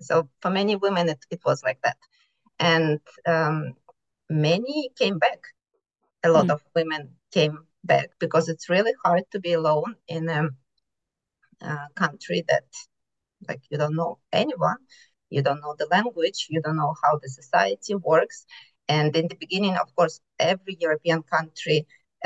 So 0.00 0.28
for 0.40 0.50
many 0.50 0.76
women 0.76 1.08
it, 1.08 1.24
it 1.30 1.40
was 1.44 1.62
like 1.62 1.80
that. 1.82 1.96
And 2.58 3.00
um, 3.26 3.74
many 4.28 4.90
came 4.98 5.18
back. 5.18 5.40
A 6.22 6.30
lot 6.30 6.46
mm. 6.46 6.52
of 6.52 6.62
women 6.74 7.10
came 7.32 7.66
back 7.84 8.10
because 8.18 8.48
it's 8.48 8.68
really 8.68 8.92
hard 9.04 9.24
to 9.32 9.40
be 9.40 9.54
alone 9.54 9.94
in 10.06 10.28
a, 10.28 10.48
a 11.62 11.78
country 11.94 12.44
that 12.48 12.64
like 13.48 13.62
you 13.70 13.78
don't 13.78 13.96
know 13.96 14.18
anyone 14.32 14.76
you 15.30 15.42
don't 15.42 15.60
know 15.60 15.74
the 15.78 15.86
language 15.90 16.46
you 16.50 16.60
don't 16.60 16.76
know 16.76 16.94
how 17.02 17.18
the 17.22 17.28
society 17.28 17.94
works 17.94 18.44
and 18.94 19.10
in 19.20 19.26
the 19.28 19.38
beginning 19.44 19.74
of 19.82 19.88
course 19.96 20.16
every 20.38 20.76
european 20.86 21.20
country 21.36 21.78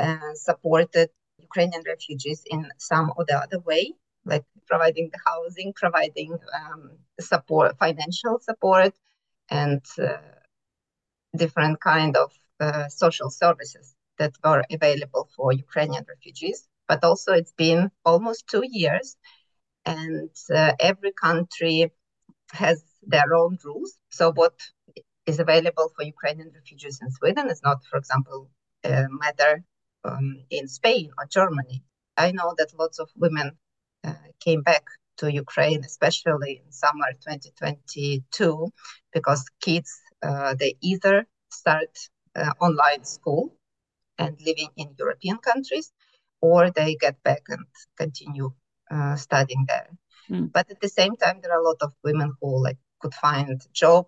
uh, 0.05 0.33
supported 0.47 1.09
ukrainian 1.47 1.83
refugees 1.93 2.41
in 2.53 2.61
some 2.89 3.07
or 3.15 3.23
the 3.29 3.37
other 3.45 3.59
way 3.69 3.83
like 4.31 4.45
providing 4.71 5.07
the 5.13 5.21
housing 5.29 5.69
providing 5.83 6.31
um, 6.59 6.81
support 7.31 7.77
financial 7.85 8.35
support 8.49 8.93
and 9.49 9.83
uh, 9.99 10.17
different 11.43 11.79
kind 11.81 12.13
of 12.23 12.29
uh, 12.59 12.87
social 13.03 13.29
services 13.29 13.95
that 14.19 14.33
were 14.43 14.63
available 14.77 15.25
for 15.35 15.47
ukrainian 15.65 16.05
refugees 16.13 16.59
but 16.89 17.03
also 17.03 17.29
it's 17.33 17.55
been 17.65 17.81
almost 18.05 18.47
two 18.47 18.65
years 18.81 19.17
and 19.85 20.29
uh, 20.53 20.73
every 20.79 21.11
country 21.11 21.91
has 22.51 22.83
their 23.05 23.33
own 23.35 23.57
rules. 23.63 23.97
So 24.09 24.31
what 24.31 24.53
is 25.25 25.39
available 25.39 25.91
for 25.95 26.03
Ukrainian 26.03 26.51
refugees 26.53 26.99
in 27.01 27.09
Sweden 27.11 27.49
It's 27.49 27.63
not, 27.63 27.83
for 27.89 27.97
example, 27.97 28.49
a 28.83 29.07
matter 29.09 29.63
um, 30.03 30.43
in 30.49 30.67
Spain 30.67 31.11
or 31.17 31.25
Germany. 31.25 31.83
I 32.17 32.31
know 32.31 32.53
that 32.57 32.77
lots 32.77 32.99
of 32.99 33.09
women 33.15 33.57
uh, 34.03 34.13
came 34.39 34.61
back 34.61 34.83
to 35.17 35.31
Ukraine, 35.31 35.83
especially 35.83 36.61
in 36.63 36.71
summer 36.71 37.11
2022, 37.13 38.71
because 39.13 39.43
kids 39.61 39.91
uh, 40.21 40.55
they 40.55 40.75
either 40.81 41.27
start 41.49 41.93
uh, 42.35 42.51
online 42.59 43.03
school 43.03 43.55
and 44.17 44.39
living 44.45 44.69
in 44.77 44.95
European 44.97 45.37
countries, 45.37 45.91
or 46.41 46.71
they 46.71 46.95
get 46.95 47.21
back 47.23 47.43
and 47.49 47.65
continue 47.97 48.51
uh, 48.91 49.15
studying 49.15 49.65
there. 49.67 49.89
Mm. 50.29 50.51
But 50.51 50.71
at 50.71 50.79
the 50.79 50.89
same 50.89 51.15
time, 51.15 51.39
there 51.41 51.51
are 51.51 51.61
a 51.61 51.67
lot 51.67 51.81
of 51.81 51.93
women 52.03 52.33
who 52.41 52.63
like 52.63 52.77
could 52.99 53.13
find 53.13 53.61
job 53.73 54.07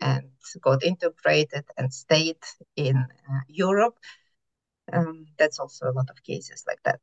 and 0.00 0.28
got 0.60 0.84
integrated 0.84 1.64
and 1.76 1.92
stayed 1.92 2.42
in 2.76 2.96
uh, 2.96 3.40
Europe. 3.48 3.96
Um, 4.92 5.26
that's 5.38 5.58
also 5.58 5.90
a 5.90 5.92
lot 5.92 6.10
of 6.10 6.22
cases 6.22 6.64
like 6.66 6.82
that. 6.84 7.00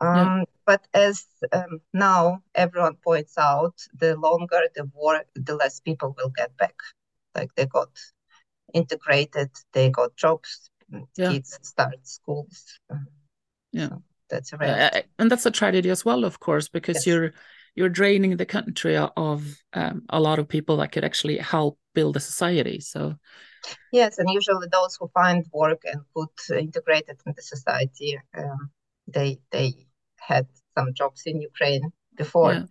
Um, 0.00 0.16
yeah. 0.16 0.44
But 0.64 0.86
as 0.94 1.26
um, 1.52 1.80
now 1.92 2.42
everyone 2.54 2.96
points 2.96 3.38
out, 3.38 3.74
the 3.98 4.16
longer 4.16 4.60
the 4.74 4.84
war, 4.94 5.22
the 5.34 5.54
less 5.54 5.80
people 5.80 6.14
will 6.16 6.30
get 6.30 6.56
back. 6.56 6.74
Like 7.34 7.54
they 7.54 7.66
got 7.66 7.90
integrated, 8.72 9.50
they 9.72 9.90
got 9.90 10.16
jobs, 10.16 10.70
yeah. 11.16 11.32
kids 11.32 11.58
start 11.62 11.98
schools. 12.02 12.78
yeah. 13.72 13.88
So 13.88 14.02
that's 14.28 14.52
a 14.52 14.56
uh, 14.56 15.02
and 15.18 15.30
that's 15.30 15.46
a 15.46 15.50
tragedy 15.50 15.88
as 15.90 16.04
well 16.04 16.24
of 16.24 16.40
course 16.40 16.68
because 16.68 16.96
yes. 16.96 17.06
you're 17.06 17.32
you're 17.76 17.88
draining 17.88 18.36
the 18.36 18.46
country 18.46 18.96
of 18.96 19.56
um, 19.74 20.02
a 20.08 20.18
lot 20.20 20.38
of 20.38 20.48
people 20.48 20.78
that 20.78 20.92
could 20.92 21.04
actually 21.04 21.36
help 21.36 21.78
build 21.94 22.16
a 22.16 22.20
society 22.20 22.80
so 22.80 23.14
yes 23.92 24.18
and 24.18 24.28
usually 24.30 24.66
those 24.72 24.96
who 24.98 25.08
find 25.14 25.44
work 25.52 25.82
and 25.84 26.00
could 26.14 26.58
integrate 26.58 27.04
it 27.08 27.20
in 27.26 27.32
the 27.36 27.42
society 27.42 28.18
um, 28.36 28.70
they 29.06 29.38
they 29.50 29.74
had 30.18 30.46
some 30.76 30.92
jobs 30.94 31.22
in 31.26 31.40
ukraine 31.40 31.92
before 32.16 32.52
yeah. 32.52 32.64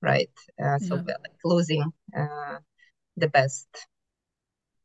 right 0.00 0.30
uh, 0.62 0.78
so 0.78 0.94
yeah. 0.94 1.02
we're 1.02 1.22
like 1.22 1.38
losing 1.44 1.84
uh, 2.16 2.58
the 3.16 3.28
best 3.28 3.68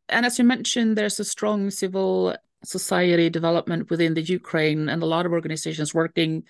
and 0.10 0.26
as 0.26 0.38
you 0.38 0.46
mentioned 0.46 0.98
there's 0.98 1.20
a 1.20 1.26
strong 1.26 1.70
civil 1.70 2.36
society 2.64 3.30
development 3.30 3.90
within 3.90 4.14
the 4.14 4.22
Ukraine 4.22 4.90
and 4.90 5.04
a 5.04 5.06
lot 5.06 5.26
of 5.26 5.32
organizations 5.32 5.94
working 5.94 6.44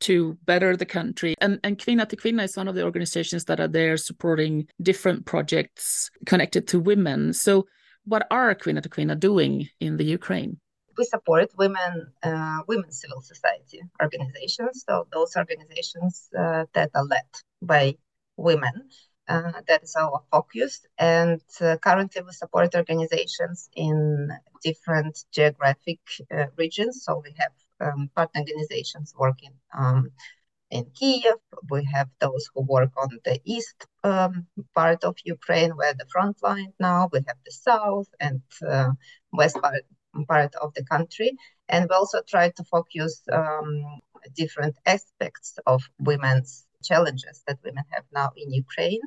to 0.00 0.38
better 0.44 0.76
the 0.76 0.86
country. 0.86 1.34
And, 1.40 1.60
and 1.64 1.78
Kvinna 1.78 2.08
till 2.08 2.18
Kvinna 2.18 2.44
is 2.44 2.56
one 2.56 2.68
of 2.68 2.74
the 2.74 2.84
organizations 2.84 3.44
that 3.46 3.60
are 3.60 3.68
there 3.68 3.96
supporting 3.96 4.66
different 4.82 5.26
projects 5.26 6.10
connected 6.26 6.66
to 6.68 6.80
women. 6.80 7.32
So, 7.32 7.66
what 8.04 8.26
are 8.30 8.54
Kvinna 8.54 8.82
till 8.82 8.90
Kvinna 8.90 9.18
doing 9.18 9.68
in 9.80 9.96
the 9.96 10.04
Ukraine? 10.04 10.58
We 10.98 11.04
support 11.04 11.50
women, 11.56 12.12
uh, 12.22 12.62
women 12.66 12.90
civil 12.90 13.20
society 13.22 13.80
organizations. 14.02 14.84
So 14.86 15.06
those 15.12 15.36
organizations 15.36 16.28
uh, 16.36 16.64
that 16.74 16.90
are 16.94 17.04
led 17.04 17.30
by 17.62 17.96
women 18.36 18.88
uh, 19.30 19.52
that 19.68 19.82
is 19.82 19.94
our 19.96 20.22
focus. 20.30 20.80
And 20.98 21.40
uh, 21.60 21.76
currently, 21.76 22.22
we 22.22 22.32
support 22.32 22.74
organizations 22.74 23.70
in 23.74 24.28
different 24.62 25.24
geographic 25.32 26.00
uh, 26.34 26.46
regions. 26.56 27.04
So 27.04 27.22
we 27.24 27.32
have 27.38 27.52
um, 27.80 28.10
partner 28.14 28.40
organizations 28.40 29.14
working 29.18 29.52
um, 29.76 30.10
in 30.70 30.86
Kiev. 30.94 31.36
We 31.70 31.84
have 31.92 32.08
those 32.20 32.48
who 32.54 32.62
work 32.62 32.92
on 32.96 33.18
the 33.24 33.40
east 33.44 33.86
um, 34.04 34.46
part 34.74 35.04
of 35.04 35.16
Ukraine, 35.24 35.72
where 35.76 35.94
the 35.94 36.06
front 36.12 36.36
line 36.42 36.72
now. 36.78 37.08
We 37.12 37.20
have 37.26 37.38
the 37.44 37.52
south 37.52 38.08
and 38.20 38.42
uh, 38.66 38.92
west 39.32 39.56
part, 39.60 39.82
part 40.28 40.54
of 40.56 40.74
the 40.74 40.84
country. 40.84 41.32
And 41.68 41.86
we 41.88 41.94
also 41.96 42.20
try 42.28 42.50
to 42.50 42.64
focus 42.64 43.22
um, 43.32 44.00
different 44.34 44.76
aspects 44.86 45.58
of 45.66 45.82
women's 45.98 46.66
challenges 46.82 47.42
that 47.46 47.58
women 47.64 47.84
have 47.90 48.04
now 48.12 48.30
in 48.36 48.52
Ukraine. 48.52 49.00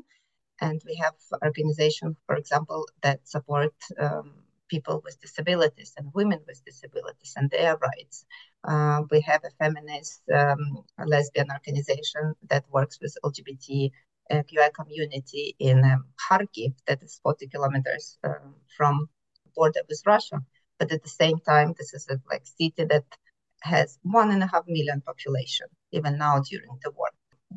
And 0.61 0.81
we 0.85 0.95
have 0.95 1.15
organizations, 1.43 2.15
for 2.25 2.35
example, 2.35 2.87
that 3.01 3.27
support 3.27 3.73
um, 3.99 4.33
people 4.69 5.01
with 5.03 5.19
disabilities 5.21 5.93
and 5.97 6.13
women 6.13 6.39
with 6.47 6.63
disabilities 6.65 7.33
and 7.35 7.49
their 7.49 7.75
rights. 7.77 8.25
Uh, 8.63 9.03
we 9.11 9.19
have 9.21 9.43
a 9.43 9.49
feminist 9.63 10.21
um, 10.33 10.83
lesbian 11.05 11.51
organization 11.51 12.33
that 12.49 12.63
works 12.71 12.97
with 13.01 13.17
LGBT 13.23 13.91
uh, 14.31 14.43
QI 14.43 14.73
community 14.73 15.55
in 15.59 15.83
um, 15.83 16.05
Kharkiv, 16.15 16.73
that 16.87 17.03
is 17.03 17.19
40 17.23 17.47
kilometers 17.47 18.17
um, 18.23 18.55
from 18.77 19.09
border 19.55 19.81
with 19.89 20.01
Russia. 20.05 20.39
But 20.79 20.91
at 20.91 21.03
the 21.03 21.09
same 21.09 21.39
time, 21.39 21.73
this 21.77 21.93
is 21.93 22.07
a 22.09 22.19
like 22.29 22.45
city 22.45 22.85
that 22.89 23.05
has 23.61 23.99
one 24.01 24.31
and 24.31 24.41
a 24.41 24.47
half 24.47 24.63
million 24.67 25.01
population, 25.01 25.67
even 25.91 26.17
now 26.17 26.41
during 26.49 26.79
the 26.83 26.91
war. 26.91 27.09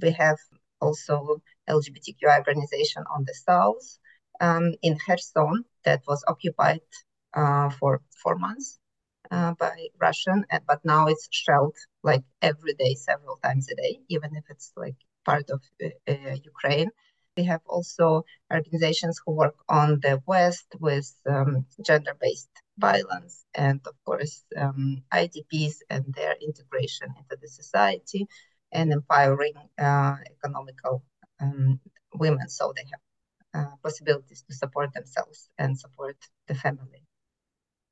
We 0.03 0.11
have 0.13 0.39
also 0.81 1.41
LGBTQI 1.69 2.39
organization 2.39 3.05
on 3.15 3.25
the 3.25 3.35
south 3.35 3.99
um, 4.41 4.75
in 4.83 4.99
Kherson 4.99 5.65
that 5.85 6.03
was 6.07 6.25
occupied 6.29 6.81
uh, 7.33 7.71
for 7.71 8.03
four 8.23 8.37
months 8.37 8.79
uh, 9.31 9.55
by 9.59 9.89
Russian, 10.01 10.45
but 10.67 10.81
now 10.85 11.07
it's 11.09 11.29
shelled 11.31 11.77
like 12.03 12.25
every 12.43 12.75
day, 12.75 12.95
several 12.95 13.37
times 13.43 13.69
a 13.71 13.77
day, 13.77 14.01
even 14.09 14.35
if 14.37 14.45
it's 14.51 14.73
like 14.77 14.97
part 15.25 15.51
of 15.51 15.63
uh, 15.85 15.89
uh, 16.13 16.37
Ukraine. 16.45 16.91
We 17.37 17.45
have 17.45 17.63
also 17.67 18.25
organizations 18.53 19.21
who 19.25 19.33
work 19.33 19.57
on 19.69 20.01
the 20.01 20.23
West 20.27 20.69
with 20.81 21.09
um, 21.29 21.67
gender-based 21.85 22.51
violence 22.79 23.45
and, 23.55 23.81
of 23.87 23.95
course, 24.05 24.45
um, 24.57 25.03
IDPs 25.13 25.77
and 25.91 26.05
their 26.15 26.35
integration 26.49 27.09
into 27.19 27.37
the 27.41 27.49
society 27.49 28.27
and 28.73 28.93
empowering 28.93 29.55
uh, 29.79 30.17
economical 30.37 31.03
um, 31.41 31.81
women 32.15 32.49
so 32.49 32.73
they 32.77 32.87
have 32.93 33.03
uh, 33.55 33.77
possibilities 33.83 34.43
to 34.49 34.55
support 34.55 34.93
themselves 34.95 35.49
and 35.59 35.79
support 35.79 36.17
the 36.49 36.55
family. 36.55 37.06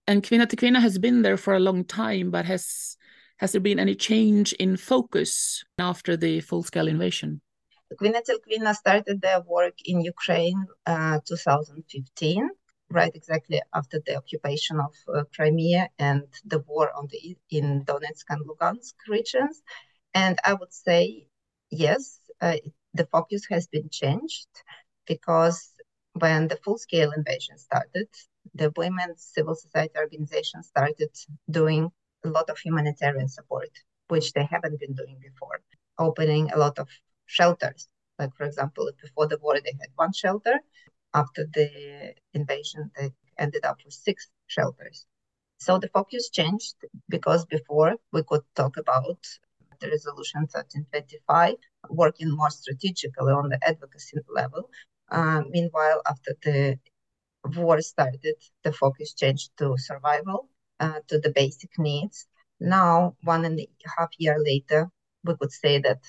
And 0.07 0.23
Kvinna 0.23 0.47
till 0.47 0.59
Kvinna 0.59 0.81
has 0.81 0.99
been 0.99 1.23
there 1.23 1.37
for 1.37 1.55
a 1.55 1.61
long 1.61 1.85
time, 1.85 2.31
but 2.31 2.45
has 2.45 2.97
has 3.39 3.53
there 3.53 3.61
been 3.61 3.79
any 3.79 3.95
change 3.95 4.53
in 4.55 4.77
focus 4.77 5.65
after 5.79 6.17
the 6.17 6.41
full-scale 6.41 6.87
invasion? 6.87 7.41
Kvinna 8.01 8.23
till 8.25 8.39
Kvinna 8.39 8.75
started 8.75 9.21
their 9.21 9.41
work 9.41 9.75
in 9.85 10.01
Ukraine 10.01 10.67
uh, 10.87 11.19
2015, 11.27 12.49
right 12.91 13.15
exactly 13.15 13.61
after 13.75 14.01
the 14.07 14.17
occupation 14.17 14.79
of 14.79 14.95
uh, 15.09 15.25
Crimea 15.35 15.89
and 15.99 16.25
the 16.45 16.61
war 16.61 16.93
on 16.97 17.09
the 17.11 17.37
in 17.51 17.85
Donetsk 17.85 18.27
and 18.29 18.47
Lugansk 18.47 18.95
regions. 19.09 19.63
And 20.13 20.39
I 20.45 20.55
would 20.55 20.73
say 20.73 21.27
yes, 21.71 22.21
uh, 22.41 22.57
the 22.93 23.07
focus 23.07 23.47
has 23.51 23.67
been 23.67 23.89
changed 23.91 24.49
because 25.07 25.73
when 26.13 26.49
the 26.49 26.57
full-scale 26.57 27.13
invasion 27.13 27.59
started, 27.59 28.09
the 28.53 28.73
women's 28.77 29.23
civil 29.23 29.55
society 29.55 29.95
organizations 29.97 30.67
started 30.69 31.11
doing 31.51 31.91
a 32.25 32.29
lot 32.29 32.49
of 32.51 32.59
humanitarian 32.59 33.29
support, 33.29 33.71
which 34.09 34.33
they 34.33 34.45
haven't 34.45 34.81
been 34.81 34.95
doing 34.95 35.19
before, 35.21 35.61
opening 35.99 36.51
a 36.51 36.59
lot 36.59 36.79
of 36.79 36.89
shelters. 37.27 37.89
Like, 38.19 38.35
for 38.37 38.45
example, 38.45 38.91
before 39.01 39.27
the 39.29 39.39
war, 39.39 39.55
they 39.61 39.75
had 39.81 39.91
one 39.97 40.13
shelter. 40.13 40.61
After 41.15 41.47
the 41.53 42.15
invasion, 42.35 42.91
they 42.97 43.13
ended 43.39 43.65
up 43.65 43.79
with 43.85 43.95
six 43.95 44.29
shelters. 44.47 45.07
So 45.59 45.79
the 45.79 45.89
focus 45.89 46.29
changed 46.31 46.77
because 47.09 47.45
before 47.47 47.95
we 48.13 48.23
could 48.23 48.43
talk 48.55 48.77
about 48.77 49.21
the 49.81 49.89
resolution 49.89 50.47
1325, 50.47 51.57
working 51.91 52.31
more 52.31 52.51
strategically 52.51 53.33
on 53.33 53.49
the 53.49 53.59
advocacy 53.67 54.19
level. 54.29 54.71
Uh, 55.11 55.43
meanwhile, 55.51 56.01
after 56.07 56.33
the 56.43 56.79
war 57.45 57.81
started, 57.81 58.37
the 58.63 58.73
focus 58.73 59.15
changed 59.15 59.51
to 59.59 59.77
survival, 59.79 60.49
uh, 60.81 61.01
to 61.09 61.19
the 61.19 61.31
basic 61.31 61.79
needs. 61.79 62.27
Now, 62.61 63.17
one 63.23 63.45
and 63.45 63.59
a 63.61 63.69
half 63.99 64.11
year 64.19 64.39
later, 64.39 64.91
we 65.25 65.37
could 65.37 65.53
say 65.53 65.79
that 65.81 66.01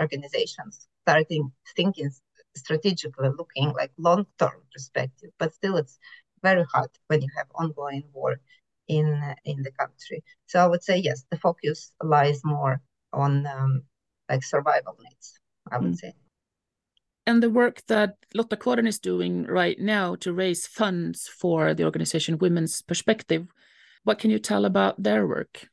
organizations 0.00 0.86
starting 1.02 1.52
thinking 1.76 2.10
strategically, 2.56 3.28
looking 3.36 3.72
like 3.72 3.92
long-term 3.98 4.62
perspective, 4.72 5.30
but 5.38 5.54
still 5.54 5.76
it's 5.76 5.98
very 6.42 6.64
hard 6.72 6.90
when 7.08 7.22
you 7.22 7.28
have 7.36 7.46
ongoing 7.54 8.04
war 8.12 8.40
in 8.88 9.06
in 9.44 9.62
the 9.62 9.70
country. 9.72 10.24
So 10.46 10.58
I 10.60 10.66
would 10.66 10.82
say 10.82 10.98
yes, 10.98 11.24
the 11.30 11.38
focus 11.38 11.92
lies 12.02 12.40
more 12.44 12.80
on 13.12 13.46
um, 13.46 13.82
like 14.28 14.42
survival 14.44 14.96
needs. 15.02 15.38
I 15.70 15.78
would 15.78 15.92
mm. 15.92 15.96
say 15.96 16.12
and 17.30 17.40
the 17.40 17.48
work 17.48 17.80
that 17.86 18.16
Lottakåren 18.36 18.88
is 18.88 18.98
doing 18.98 19.44
right 19.44 19.78
now 19.78 20.16
to 20.16 20.32
raise 20.32 20.66
funds 20.66 21.28
for 21.28 21.74
the 21.74 21.84
organization 21.84 22.38
Women's 22.38 22.82
Perspective. 22.82 23.46
What 24.02 24.18
can 24.18 24.30
you 24.30 24.40
tell 24.40 24.64
about 24.64 25.00
their 25.00 25.28
work? 25.28 25.68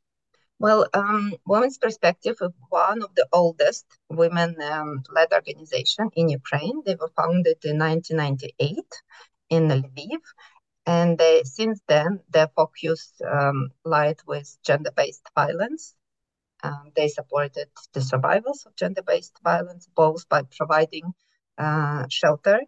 Well, 0.59 0.85
um, 0.93 1.33
Women's 1.47 1.79
Perspective 1.79 2.35
is 2.41 2.51
one 2.69 3.01
of 3.01 3.09
the 3.15 3.27
oldest 3.33 3.85
women-led 4.09 5.33
um, 5.33 5.37
organization 5.39 6.11
in 6.15 6.29
Ukraine. 6.29 6.83
They 6.85 6.95
were 7.01 7.13
founded 7.15 7.57
in 7.63 7.79
1998 7.79 8.77
in 9.49 9.67
Lviv, 9.67 10.21
and 10.85 11.17
they, 11.17 11.41
since 11.43 11.81
then 11.87 12.19
their 12.29 12.49
focus 12.55 13.19
um, 13.35 13.71
lied 13.83 14.19
with 14.27 14.47
gender-based 14.63 15.27
violence. 15.33 15.95
Um, 16.61 16.91
they 16.95 17.07
supported 17.07 17.69
the 17.93 18.01
survivors 18.01 18.63
of 18.67 18.75
gender-based 18.75 19.37
violence 19.43 19.87
both 19.95 20.29
by 20.29 20.43
providing 20.43 21.15
uh, 21.57 22.05
shelter 22.09 22.59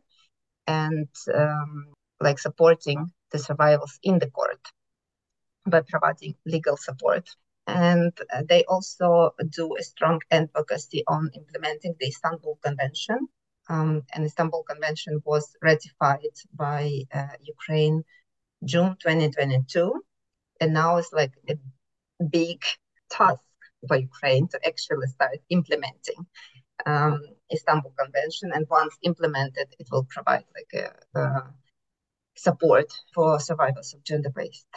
and 0.67 1.07
um, 1.33 1.93
like 2.19 2.39
supporting 2.39 3.11
the 3.31 3.39
survivors 3.39 3.99
in 4.03 4.19
the 4.19 4.29
court 4.29 4.59
by 5.65 5.81
providing 5.81 6.35
legal 6.45 6.77
support. 6.77 7.29
And 7.67 8.13
uh, 8.33 8.43
they 8.47 8.63
also 8.65 9.31
do 9.49 9.75
a 9.79 9.83
strong 9.83 10.21
advocacy 10.31 11.03
on 11.07 11.29
implementing 11.35 11.95
the 11.99 12.07
Istanbul 12.07 12.57
Convention. 12.63 13.27
Um, 13.69 14.01
and 14.13 14.25
Istanbul 14.25 14.63
Convention 14.63 15.21
was 15.25 15.55
ratified 15.61 16.35
by 16.55 17.01
uh, 17.13 17.35
Ukraine 17.43 18.03
June 18.63 18.95
2022. 18.99 20.01
And 20.61 20.73
now 20.73 20.97
it's 20.97 21.13
like 21.13 21.33
a 21.47 21.55
big 22.25 22.63
task 23.11 23.43
for 23.87 23.97
Ukraine 23.97 24.47
to 24.49 24.59
actually 24.65 25.07
start 25.07 25.37
implementing 25.49 26.25
um, 26.85 27.21
Istanbul 27.51 27.93
Convention, 27.97 28.51
and 28.53 28.65
once 28.69 28.97
implemented, 29.01 29.67
it 29.79 29.87
will 29.91 30.05
provide 30.09 30.45
like 30.55 30.83
a, 30.83 31.19
a 31.19 31.53
support 32.35 32.91
for 33.13 33.39
survivors 33.39 33.93
of 33.93 34.03
gender-based 34.03 34.67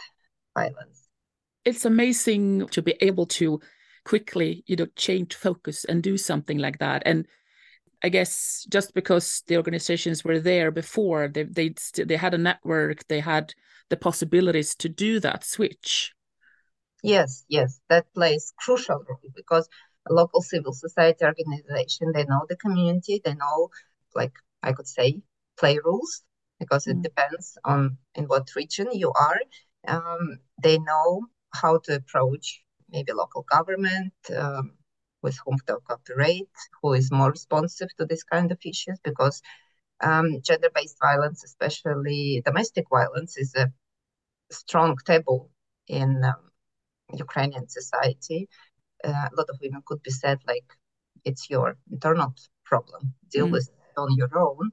violence. 0.55 1.07
It's 1.65 1.85
amazing 1.85 2.67
to 2.69 2.81
be 2.81 2.95
able 2.99 3.25
to 3.27 3.61
quickly, 4.05 4.63
you 4.67 4.75
know, 4.75 4.87
change 4.95 5.35
focus 5.35 5.85
and 5.85 6.03
do 6.03 6.17
something 6.17 6.57
like 6.57 6.79
that. 6.79 7.03
And 7.05 7.25
I 8.03 8.09
guess 8.09 8.65
just 8.69 8.93
because 8.93 9.43
the 9.47 9.55
organizations 9.55 10.25
were 10.25 10.39
there 10.39 10.71
before, 10.71 11.29
they 11.29 11.43
they 11.43 11.73
they 11.95 12.17
had 12.17 12.33
a 12.33 12.37
network, 12.37 13.07
they 13.07 13.21
had 13.21 13.53
the 13.89 13.95
possibilities 13.95 14.75
to 14.75 14.89
do 14.89 15.19
that 15.21 15.45
switch. 15.45 16.13
Yes, 17.01 17.45
yes, 17.47 17.79
that 17.89 18.05
plays 18.13 18.53
crucial 18.57 19.03
role 19.07 19.31
because 19.35 19.69
local 20.09 20.41
civil 20.41 20.73
society 20.73 21.25
organization. 21.25 22.11
They 22.13 22.25
know 22.25 22.45
the 22.47 22.57
community. 22.57 23.21
They 23.23 23.35
know, 23.35 23.69
like 24.15 24.33
I 24.61 24.73
could 24.73 24.87
say, 24.87 25.21
play 25.57 25.79
rules 25.83 26.23
because 26.59 26.87
it 26.87 26.97
mm. 26.97 27.03
depends 27.03 27.57
on 27.65 27.97
in 28.15 28.25
what 28.25 28.55
region 28.55 28.87
you 28.91 29.11
are. 29.11 29.39
Um, 29.87 30.39
they 30.61 30.77
know 30.79 31.27
how 31.53 31.79
to 31.85 31.95
approach 31.95 32.61
maybe 32.89 33.11
local 33.11 33.43
government, 33.43 34.13
um, 34.35 34.73
with 35.21 35.37
whom 35.45 35.57
to 35.67 35.77
cooperate, 35.87 36.49
who 36.81 36.93
is 36.93 37.11
more 37.11 37.31
responsive 37.31 37.87
to 37.97 38.05
this 38.05 38.23
kind 38.23 38.51
of 38.51 38.59
issues, 38.65 38.99
because 39.03 39.41
um, 40.01 40.41
gender-based 40.43 40.97
violence, 41.01 41.43
especially 41.43 42.41
domestic 42.45 42.85
violence, 42.89 43.37
is 43.37 43.53
a 43.55 43.71
strong 44.51 44.97
taboo 45.05 45.49
in 45.87 46.23
um, 46.23 46.51
Ukrainian 47.13 47.67
society 47.67 48.49
uh, 49.03 49.27
a 49.31 49.35
lot 49.35 49.49
of 49.49 49.59
women 49.61 49.81
could 49.85 50.01
be 50.03 50.11
said 50.11 50.39
like 50.47 50.65
it's 51.25 51.49
your 51.49 51.77
internal 51.91 52.33
problem 52.65 53.13
deal 53.31 53.47
mm. 53.47 53.51
with 53.51 53.69
it 53.69 53.99
on 53.99 54.15
your 54.15 54.37
own 54.37 54.71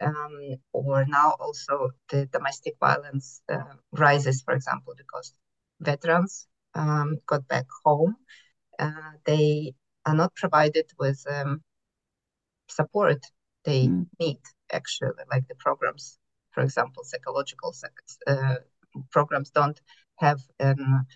um, 0.00 0.56
or 0.72 1.04
now 1.06 1.34
also 1.38 1.90
the 2.10 2.26
domestic 2.26 2.74
violence 2.80 3.42
uh, 3.52 3.74
rises 3.92 4.42
for 4.42 4.54
example 4.54 4.94
because 4.96 5.34
veterans 5.80 6.46
um, 6.74 7.18
got 7.26 7.46
back 7.48 7.66
home 7.84 8.16
uh, 8.78 9.12
they 9.24 9.74
are 10.06 10.14
not 10.14 10.34
provided 10.34 10.86
with 10.98 11.22
um, 11.30 11.62
support 12.68 13.22
they 13.64 13.86
mm. 13.86 14.06
need 14.18 14.40
actually 14.72 15.10
like 15.30 15.46
the 15.48 15.54
programs 15.56 16.18
for 16.52 16.62
example 16.62 17.02
psychological 17.04 17.74
uh, 18.26 18.56
programs 19.10 19.50
don't 19.50 19.80
have 20.16 20.40
um, 20.60 21.06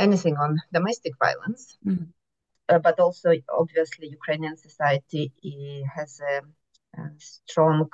anything 0.00 0.36
on 0.36 0.58
domestic 0.72 1.14
violence. 1.18 1.76
Mm. 1.86 2.08
Uh, 2.68 2.78
but 2.78 3.00
also, 3.00 3.30
obviously, 3.50 4.08
Ukrainian 4.08 4.56
society 4.56 5.32
has 5.96 6.20
a, 6.32 7.00
a 7.00 7.04
strong 7.18 7.88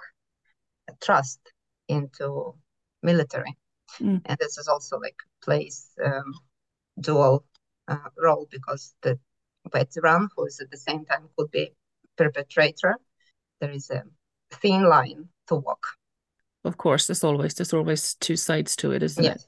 trust 1.03 1.41
into 1.89 2.55
military, 3.03 3.57
mm. 4.01 4.21
and 4.25 4.39
this 4.39 4.59
is 4.59 4.69
also 4.69 4.99
like 4.99 5.17
plays 5.43 5.91
um, 6.05 6.35
dual 7.01 7.45
uh, 7.89 8.11
role 8.19 8.47
because 8.51 8.95
the 9.03 9.19
veteran, 9.73 10.29
who 10.37 10.47
is 10.47 10.61
at 10.61 10.71
the 10.71 10.77
same 10.77 11.05
time 11.07 11.25
could 11.37 11.51
be 11.51 11.73
perpetrator 12.17 12.95
there 13.61 13.71
is 13.71 13.91
a 13.91 14.03
thin 14.51 14.89
line 14.89 15.29
to 15.49 15.57
walk. 15.57 15.87
Of 16.65 16.77
course, 16.77 17.07
there's 17.07 17.25
always 17.25 17.55
there's 17.55 17.73
always 17.73 18.15
two 18.15 18.37
sides 18.37 18.77
to 18.77 18.93
it, 18.93 19.03
isn't 19.03 19.25
yes. 19.25 19.37
it? 19.37 19.47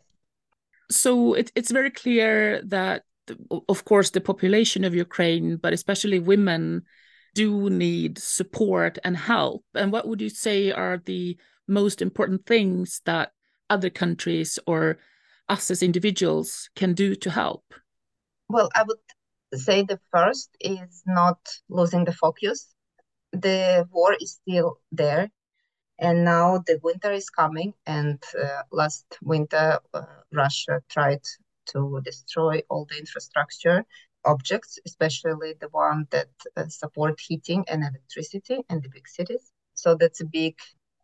So 0.90 1.34
it, 1.34 1.52
it's 1.54 1.70
very 1.70 1.90
clear 1.90 2.62
that, 2.66 3.04
of 3.68 3.84
course, 3.84 4.10
the 4.10 4.20
population 4.20 4.84
of 4.84 4.94
Ukraine, 4.94 5.56
but 5.56 5.72
especially 5.72 6.18
women, 6.18 6.82
do 7.34 7.70
need 7.70 8.18
support 8.18 8.98
and 9.04 9.16
help. 9.16 9.64
And 9.74 9.92
what 9.92 10.08
would 10.08 10.20
you 10.20 10.30
say 10.30 10.72
are 10.72 11.00
the 11.04 11.36
most 11.68 12.00
important 12.02 12.46
things 12.46 13.00
that 13.04 13.32
other 13.70 13.90
countries 13.90 14.58
or 14.66 14.98
us 15.48 15.70
as 15.70 15.82
individuals 15.82 16.70
can 16.74 16.94
do 16.94 17.14
to 17.14 17.30
help? 17.30 17.74
Well, 18.48 18.70
I 18.74 18.82
would 18.82 18.98
say 19.54 19.82
the 19.82 20.00
first 20.10 20.50
is 20.60 21.02
not 21.06 21.38
losing 21.68 22.04
the 22.04 22.12
focus. 22.12 22.74
The 23.32 23.86
war 23.90 24.16
is 24.20 24.40
still 24.42 24.80
there, 24.90 25.30
and 25.98 26.24
now 26.24 26.58
the 26.66 26.78
winter 26.82 27.12
is 27.12 27.30
coming. 27.30 27.74
And 27.86 28.22
uh, 28.40 28.62
last 28.72 29.06
winter, 29.22 29.78
uh, 29.94 30.02
Russia 30.32 30.82
tried 30.88 31.22
to 31.72 32.00
destroy 32.04 32.62
all 32.70 32.86
the 32.88 32.98
infrastructure 32.98 33.84
objects, 34.24 34.78
especially 34.86 35.54
the 35.60 35.68
one 35.70 36.06
that 36.10 36.28
uh, 36.56 36.66
support 36.68 37.20
heating 37.20 37.64
and 37.68 37.82
electricity 37.82 38.60
in 38.70 38.80
the 38.80 38.88
big 38.88 39.08
cities. 39.08 39.52
So 39.74 39.94
that's 39.94 40.20
a 40.20 40.26
big 40.26 40.56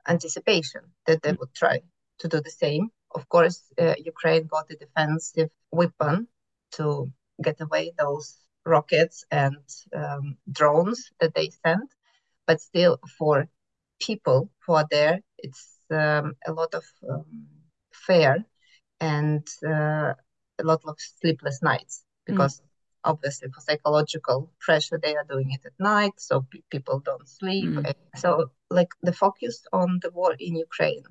anticipation 0.08 0.82
that 1.06 1.22
they 1.22 1.32
would 1.32 1.54
try 1.54 1.80
to 2.18 2.28
do 2.28 2.40
the 2.40 2.50
same. 2.50 2.90
Of 3.14 3.28
course, 3.28 3.62
uh, 3.78 3.94
Ukraine 4.04 4.46
got 4.46 4.70
a 4.70 4.76
defensive 4.76 5.50
weapon 5.70 6.28
to 6.72 7.12
get 7.42 7.60
away 7.60 7.92
those 7.98 8.36
rockets 8.66 9.24
and 9.30 9.56
um, 9.94 10.36
drones 10.50 11.12
that 11.20 11.34
they 11.34 11.50
sent. 11.64 11.90
But 12.46 12.60
still, 12.60 12.98
for 13.18 13.48
people 14.00 14.50
who 14.66 14.74
are 14.74 14.86
there, 14.90 15.20
it's 15.38 15.78
um, 15.90 16.34
a 16.46 16.52
lot 16.52 16.74
of 16.74 16.84
um, 17.08 17.46
fear 17.92 18.44
and 19.00 19.46
uh, 19.66 20.14
a 20.58 20.64
lot 20.64 20.80
of 20.84 20.96
sleepless 20.98 21.62
nights 21.62 22.02
mm. 22.02 22.32
because 22.32 22.60
mm. 22.60 22.64
obviously 23.04 23.48
for 23.50 23.60
psychological 23.60 24.50
pressure 24.60 24.98
they 25.02 25.16
are 25.16 25.26
doing 25.28 25.50
it 25.52 25.60
at 25.64 25.72
night 25.78 26.12
so 26.16 26.46
p- 26.50 26.64
people 26.70 27.00
don't 27.00 27.28
sleep 27.28 27.70
mm. 27.70 27.94
so 28.16 28.50
like 28.70 28.88
the 29.02 29.12
focus 29.12 29.64
on 29.72 29.98
the 30.02 30.10
war 30.10 30.34
in 30.38 30.56
ukraine 30.56 31.04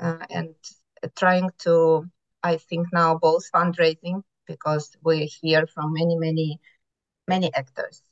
uh, 0.00 0.24
and 0.30 0.54
trying 1.16 1.50
to 1.58 2.04
i 2.42 2.56
think 2.56 2.86
now 2.92 3.16
both 3.16 3.44
fundraising 3.54 4.22
because 4.46 4.96
we 5.02 5.26
hear 5.40 5.66
from 5.66 5.92
many 5.92 6.16
many 6.16 6.60
many 7.26 7.52
actors 7.54 8.02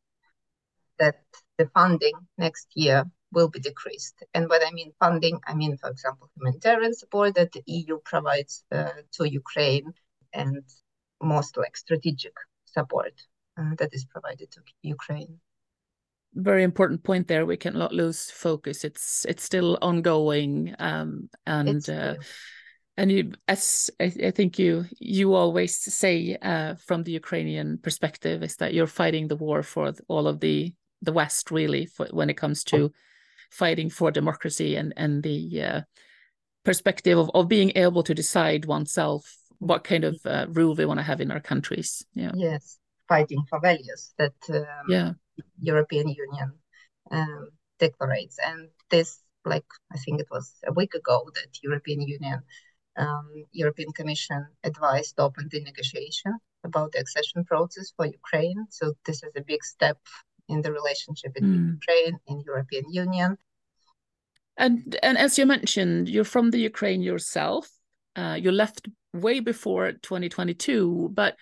that 0.99 1.23
the 1.59 1.67
funding 1.75 2.15
next 2.39 2.69
year 2.75 3.05
will 3.33 3.49
be 3.49 3.61
decreased. 3.61 4.23
And 4.35 4.49
what 4.49 4.63
I 4.67 4.71
mean 4.71 4.93
funding, 4.99 5.41
I 5.47 5.55
mean, 5.55 5.77
for 5.77 5.91
example, 5.91 6.31
humanitarian 6.37 6.95
support 6.95 7.35
that 7.35 7.53
the 7.53 7.63
EU 7.67 7.99
provides 8.05 8.65
uh, 8.73 8.91
to 9.13 9.29
Ukraine 9.29 9.93
and 10.33 10.63
most 11.23 11.57
like 11.57 11.77
strategic 11.77 12.33
support 12.65 13.13
uh, 13.59 13.75
that 13.79 13.95
is 13.95 14.05
provided 14.05 14.51
to 14.53 14.61
Ukraine. 14.83 15.41
Very 16.35 16.63
important 16.63 17.03
point 17.03 17.29
there. 17.29 17.47
We 17.47 17.57
cannot 17.57 17.95
lose 17.95 18.31
focus. 18.31 18.85
It's 18.85 19.25
it's 19.25 19.43
still 19.43 19.79
ongoing, 19.81 20.75
um, 20.79 21.31
and 21.47 21.89
uh, 21.89 22.17
and 22.99 23.11
you, 23.11 23.33
as 23.49 23.91
I, 23.99 24.13
I, 24.23 24.31
think 24.33 24.59
you 24.59 24.85
you 24.99 25.33
always 25.33 25.75
say 25.75 26.37
uh, 26.43 26.75
from 26.75 27.05
the 27.05 27.13
Ukrainian 27.13 27.79
perspective, 27.79 28.43
is 28.43 28.57
that 28.57 28.75
you're 28.75 28.87
fighting 28.87 29.29
the 29.29 29.37
war 29.37 29.63
for 29.63 29.95
all 30.09 30.29
of 30.29 30.41
the 30.41 30.75
the 31.01 31.13
West, 31.13 31.51
really, 31.51 31.87
for, 31.87 32.07
when 32.11 32.29
it 32.29 32.37
comes 32.37 32.65
to 32.65 32.93
fighting 33.51 33.91
for 33.91 34.11
democracy 34.11 34.77
and 34.77 34.93
and 34.97 35.23
the 35.23 35.63
uh, 35.63 35.81
perspective 36.65 37.19
of, 37.19 37.31
of 37.35 37.49
being 37.49 37.73
able 37.77 38.03
to 38.03 38.15
decide 38.15 38.65
oneself 38.65 39.23
what 39.59 39.85
kind 39.85 40.05
of 40.05 40.19
uh, 40.25 40.47
rule 40.51 40.75
we 40.75 40.85
want 40.85 40.99
to 40.99 41.05
have 41.05 41.21
in 41.21 41.31
our 41.31 41.41
countries. 41.41 42.05
Yeah. 42.15 42.33
Yes, 42.35 42.79
fighting 43.09 43.43
for 43.49 43.61
values 43.61 44.13
that 44.19 44.35
um, 44.51 44.87
yeah 44.89 45.13
European 45.61 46.09
Union 46.09 46.53
um, 47.11 47.49
declares, 47.79 48.39
and 48.45 48.69
this, 48.91 49.21
like 49.45 49.67
I 49.93 49.99
think 49.99 50.21
it 50.21 50.29
was 50.31 50.53
a 50.67 50.73
week 50.73 50.95
ago, 50.95 51.29
that 51.35 51.59
European 51.63 52.01
Union, 52.01 52.43
um, 52.97 53.45
European 53.53 53.93
Commission 53.93 54.47
advised 54.65 55.19
open 55.19 55.49
the 55.51 55.63
negotiation 55.63 56.35
about 56.65 56.93
the 56.93 57.01
accession 57.01 57.45
process 57.45 57.93
for 57.97 58.07
Ukraine. 58.07 58.67
So 58.71 58.95
this 59.05 59.23
is 59.23 59.33
a 59.37 59.43
big 59.43 59.63
step 59.65 59.99
in 60.49 60.63
the 60.63 60.73
relationship 60.73 61.35
between 61.35 61.61
mm. 61.61 61.73
Ukraine 61.75 62.19
and 62.29 62.43
European 62.45 62.85
Union. 62.91 63.39
And 64.57 64.97
and 65.03 65.19
as 65.19 65.39
you 65.39 65.47
mentioned, 65.47 66.09
you're 66.09 66.25
from 66.25 66.51
the 66.51 66.59
Ukraine 66.59 67.03
yourself. 67.03 67.71
Uh, 68.15 68.37
you 68.41 68.51
left 68.51 68.89
way 69.13 69.41
before 69.41 69.93
2022, 69.93 71.11
but 71.13 71.37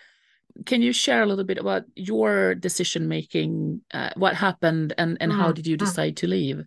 can 0.65 0.81
you 0.81 0.91
share 0.91 1.23
a 1.23 1.25
little 1.25 1.45
bit 1.45 1.57
about 1.57 1.83
your 1.95 2.55
decision 2.55 3.07
making? 3.07 3.81
Uh, 3.93 4.09
what 4.15 4.35
happened, 4.35 4.93
and 4.97 5.17
and 5.21 5.31
mm. 5.31 5.37
how 5.37 5.51
did 5.51 5.65
you 5.67 5.77
mm. 5.77 5.85
decide 5.85 6.17
to 6.17 6.27
leave? 6.27 6.63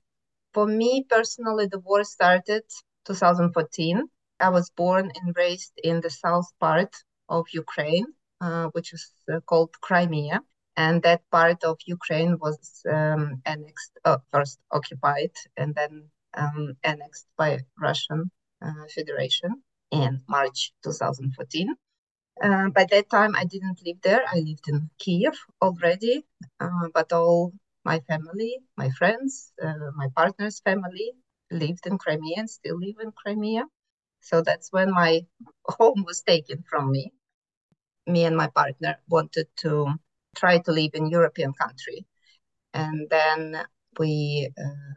For 0.55 0.67
me 0.67 1.05
personally, 1.09 1.67
the 1.67 1.81
war 1.81 2.05
started 2.05 2.63
2014. 3.05 4.03
I 4.41 4.49
was 4.51 4.71
born 4.71 5.11
and 5.21 5.35
raised 5.37 5.73
in 5.83 6.01
the 6.01 6.11
south 6.11 6.49
part 6.61 6.95
of 7.29 7.47
Ukraine, 7.53 8.07
uh, 8.41 8.67
which 8.73 8.95
is 8.95 9.13
uh, 9.33 9.41
called 9.41 9.73
Crimea 9.81 10.41
and 10.79 11.03
that 11.03 11.23
part 11.31 11.61
of 11.65 11.77
Ukraine 11.97 12.39
was 12.45 12.59
um, 12.97 13.43
annexed, 13.47 13.95
uh, 14.05 14.19
first 14.33 14.59
occupied, 14.79 15.35
and 15.61 15.75
then 15.75 15.93
um, 16.43 16.75
annexed 16.85 17.27
by 17.37 17.51
Russian 17.87 18.31
uh, 18.67 18.85
Federation 18.97 19.53
in 19.91 20.23
March 20.29 20.73
2014. 20.85 21.75
Uh, 22.43 22.69
by 22.71 22.85
that 22.93 23.11
time, 23.11 23.35
I 23.37 23.45
didn't 23.45 23.81
live 23.87 24.01
there. 24.03 24.23
I 24.35 24.39
lived 24.39 24.69
in 24.69 24.91
Kiev 25.01 25.37
already, 25.61 26.25
uh, 26.61 26.89
but 26.95 27.13
all 27.13 27.53
my 27.85 27.99
family, 28.11 28.53
my 28.77 28.91
friends, 28.91 29.53
uh, 29.63 29.91
my 29.97 30.09
partner's 30.17 30.61
family 30.61 31.09
lived 31.51 31.87
in 31.87 31.99
Crimea 31.99 32.37
and 32.39 32.51
still 32.51 32.79
live 32.79 32.99
in 33.03 33.13
Crimea. 33.13 33.65
So 34.21 34.43
that's 34.43 34.73
when 34.73 34.91
my 34.93 35.27
home 35.79 36.05
was 36.07 36.23
taken 36.23 36.65
from 36.71 36.91
me. 36.93 37.13
Me 38.07 38.25
and 38.25 38.37
my 38.37 38.49
partner 38.49 38.97
wanted 39.09 39.49
to 39.59 39.99
try 40.39 40.59
to 40.59 40.73
live 40.73 40.93
in 40.95 41.11
European 41.11 41.53
country. 41.53 42.07
And 42.75 43.09
then 43.11 43.65
we 43.99 44.51
uh, 44.59 44.95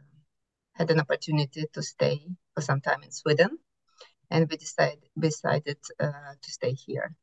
had 0.74 0.90
an 0.90 1.00
opportunity 1.00 1.64
to 1.72 1.82
stay 1.82 2.20
for 2.54 2.60
some 2.60 2.80
time 2.80 3.02
in 3.02 3.10
Sweden, 3.10 3.58
and 4.30 4.48
we 4.48 4.56
decided 4.56 5.02
decided 5.18 5.78
uh, 5.98 6.34
to 6.40 6.50
stay 6.50 6.72
here. 6.72 7.14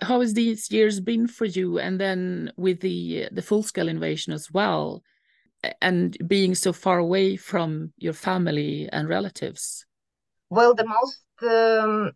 How 0.00 0.20
has 0.20 0.34
these 0.34 0.70
years 0.70 1.00
been 1.00 1.26
for 1.28 1.44
you? 1.44 1.78
And 1.78 2.00
then 2.00 2.52
with 2.56 2.80
the 2.80 3.28
the 3.32 3.42
full 3.42 3.62
scale 3.62 3.88
invasion 3.88 4.32
as 4.32 4.50
well, 4.50 5.02
and 5.80 6.16
being 6.26 6.54
so 6.54 6.72
far 6.72 6.98
away 6.98 7.36
from 7.36 7.92
your 7.96 8.14
family 8.14 8.88
and 8.92 9.08
relatives. 9.08 9.86
Well, 10.50 10.74
the 10.74 10.86
most 10.86 11.24
um, 11.42 12.12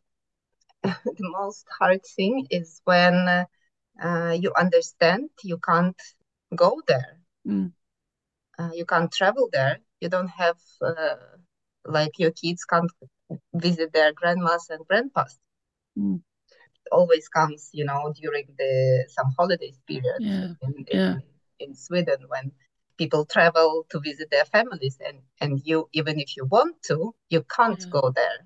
the 0.82 1.30
most 1.40 1.66
hard 1.78 2.00
thing 2.16 2.46
is 2.50 2.80
when 2.84 3.46
uh, 4.02 4.36
you 4.38 4.52
understand 4.58 5.30
you 5.42 5.58
can't 5.58 6.00
go 6.54 6.80
there 6.86 7.18
mm. 7.46 7.72
uh, 8.58 8.70
you 8.74 8.84
can't 8.84 9.12
travel 9.12 9.48
there 9.52 9.78
you 10.00 10.08
don't 10.08 10.28
have 10.28 10.56
uh, 10.82 11.16
like 11.84 12.18
your 12.18 12.30
kids 12.30 12.64
can't 12.64 12.90
visit 13.54 13.92
their 13.92 14.12
grandmas 14.12 14.66
and 14.70 14.86
grandpas 14.86 15.38
mm. 15.98 16.20
always 16.92 17.28
comes 17.28 17.70
you 17.72 17.84
know 17.84 18.12
during 18.20 18.46
the 18.58 19.04
some 19.08 19.32
holidays 19.38 19.78
period 19.86 20.20
yeah. 20.20 20.48
In, 20.62 20.74
in, 20.76 20.86
yeah. 20.92 21.14
in 21.58 21.74
sweden 21.74 22.18
when 22.28 22.52
people 22.98 23.24
travel 23.26 23.86
to 23.90 24.00
visit 24.00 24.30
their 24.30 24.44
families 24.44 24.98
and 25.04 25.18
and 25.40 25.60
you 25.64 25.88
even 25.92 26.18
if 26.18 26.36
you 26.36 26.44
want 26.46 26.76
to 26.82 27.14
you 27.28 27.42
can't 27.54 27.82
yeah. 27.82 27.90
go 27.90 28.12
there 28.14 28.38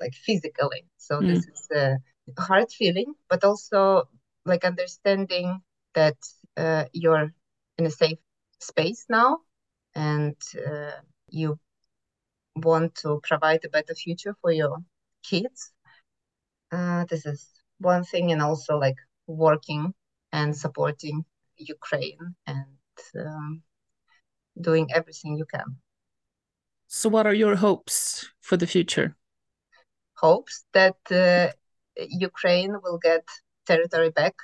like 0.00 0.14
physically 0.14 0.84
so 0.96 1.20
mm. 1.20 1.28
this 1.28 1.46
is 1.46 1.68
a 1.74 1.96
hard 2.40 2.70
feeling 2.70 3.14
but 3.28 3.44
also 3.44 4.08
like 4.46 4.64
understanding 4.64 5.60
that 5.94 6.16
uh, 6.56 6.84
you're 6.92 7.32
in 7.78 7.86
a 7.86 7.90
safe 7.90 8.18
space 8.60 9.04
now 9.08 9.38
and 9.94 10.36
uh, 10.66 10.92
you 11.28 11.58
want 12.56 12.94
to 12.94 13.20
provide 13.22 13.64
a 13.64 13.68
better 13.68 13.94
future 13.94 14.34
for 14.40 14.50
your 14.50 14.78
kids. 15.22 15.72
Uh, 16.72 17.04
this 17.10 17.26
is 17.26 17.46
one 17.78 18.04
thing 18.04 18.32
and 18.32 18.42
also 18.42 18.78
like 18.78 18.96
working 19.26 19.92
and 20.32 20.56
supporting 20.56 21.24
ukraine 21.56 22.34
and 22.46 22.66
um, 23.18 23.62
doing 24.60 24.88
everything 24.94 25.36
you 25.36 25.44
can. 25.44 25.76
So 26.88 27.08
what 27.08 27.26
are 27.26 27.34
your 27.34 27.56
hopes 27.56 28.30
for 28.40 28.56
the 28.56 28.66
future? 28.66 29.16
Hopes 30.14 30.64
that 30.72 30.96
uh, 31.10 31.52
ukraine 31.96 32.76
will 32.82 32.98
get 32.98 33.24
territory 33.66 34.10
back 34.10 34.34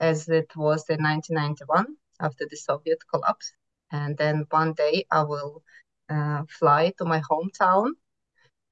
as 0.00 0.28
it 0.28 0.50
was 0.56 0.84
in 0.88 1.02
1991 1.02 1.96
after 2.20 2.46
the 2.50 2.56
Soviet 2.56 2.98
collapse. 3.12 3.52
And 3.90 4.16
then 4.16 4.46
one 4.50 4.72
day 4.72 5.06
I 5.10 5.22
will 5.22 5.62
uh, 6.08 6.42
fly 6.48 6.92
to 6.98 7.04
my 7.04 7.20
hometown 7.30 7.90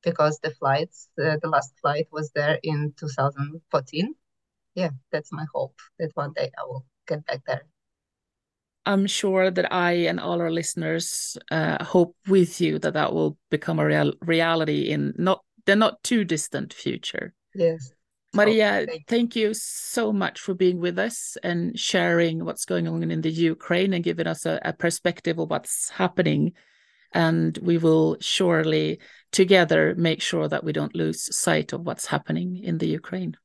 because 0.03 0.39
the 0.41 0.51
flights, 0.51 1.09
uh, 1.23 1.37
the 1.41 1.49
last 1.49 1.73
flight 1.81 2.09
was 2.11 2.31
there 2.33 2.59
in 2.63 2.95
2014. 2.99 4.15
Yeah, 4.75 4.91
that's 5.11 5.33
my 5.33 5.47
hope 5.55 5.79
that 5.99 6.11
one 6.15 6.33
day 6.33 6.51
I 6.59 6.65
will 6.65 6.85
get 7.07 7.25
back 7.27 7.43
there. 7.47 7.63
I'm 8.85 9.07
sure 9.07 9.51
that 9.51 9.73
I 9.73 9.93
and 9.93 10.19
all 10.19 10.41
our 10.41 10.51
listeners 10.51 11.37
uh, 11.51 11.85
hope 11.85 12.17
with 12.27 12.61
you 12.61 12.79
that 12.81 12.95
that 12.95 13.13
will 13.13 13.39
become 13.51 13.79
a 13.79 13.87
real 13.87 14.13
reality 14.21 14.91
in 14.91 15.15
not 15.17 15.45
the 15.67 15.77
not 15.77 16.03
too 16.03 16.25
distant 16.25 16.75
future. 16.75 17.33
Yes. 17.55 17.93
Maria, 18.35 18.87
thank, 18.87 19.07
thank 19.07 19.37
you 19.37 19.53
so 19.55 20.13
much 20.13 20.41
for 20.41 20.55
being 20.55 20.79
with 20.81 20.99
us 20.99 21.37
and 21.43 21.79
sharing 21.79 22.45
what's 22.45 22.65
going 22.65 22.89
on 22.89 23.11
in 23.11 23.21
the 23.21 23.31
Ukraine 23.31 23.93
and 23.93 24.03
giving 24.03 24.27
us 24.27 24.47
a, 24.47 24.59
a 24.65 24.73
perspective 24.73 25.39
of 25.39 25.51
what's 25.51 25.91
happening. 25.91 26.55
And 27.13 27.59
we 27.59 27.77
will 27.77 28.17
surely 28.21 29.01
together 29.33 29.95
make 29.97 30.23
sure 30.23 30.49
that 30.49 30.65
we 30.65 30.73
don't 30.73 30.95
lose 30.95 31.35
sight 31.37 31.75
of 31.75 31.83
what's 31.83 32.07
happening 32.07 32.63
in 32.65 32.79
the 32.79 32.87
Ukraine. 32.87 33.37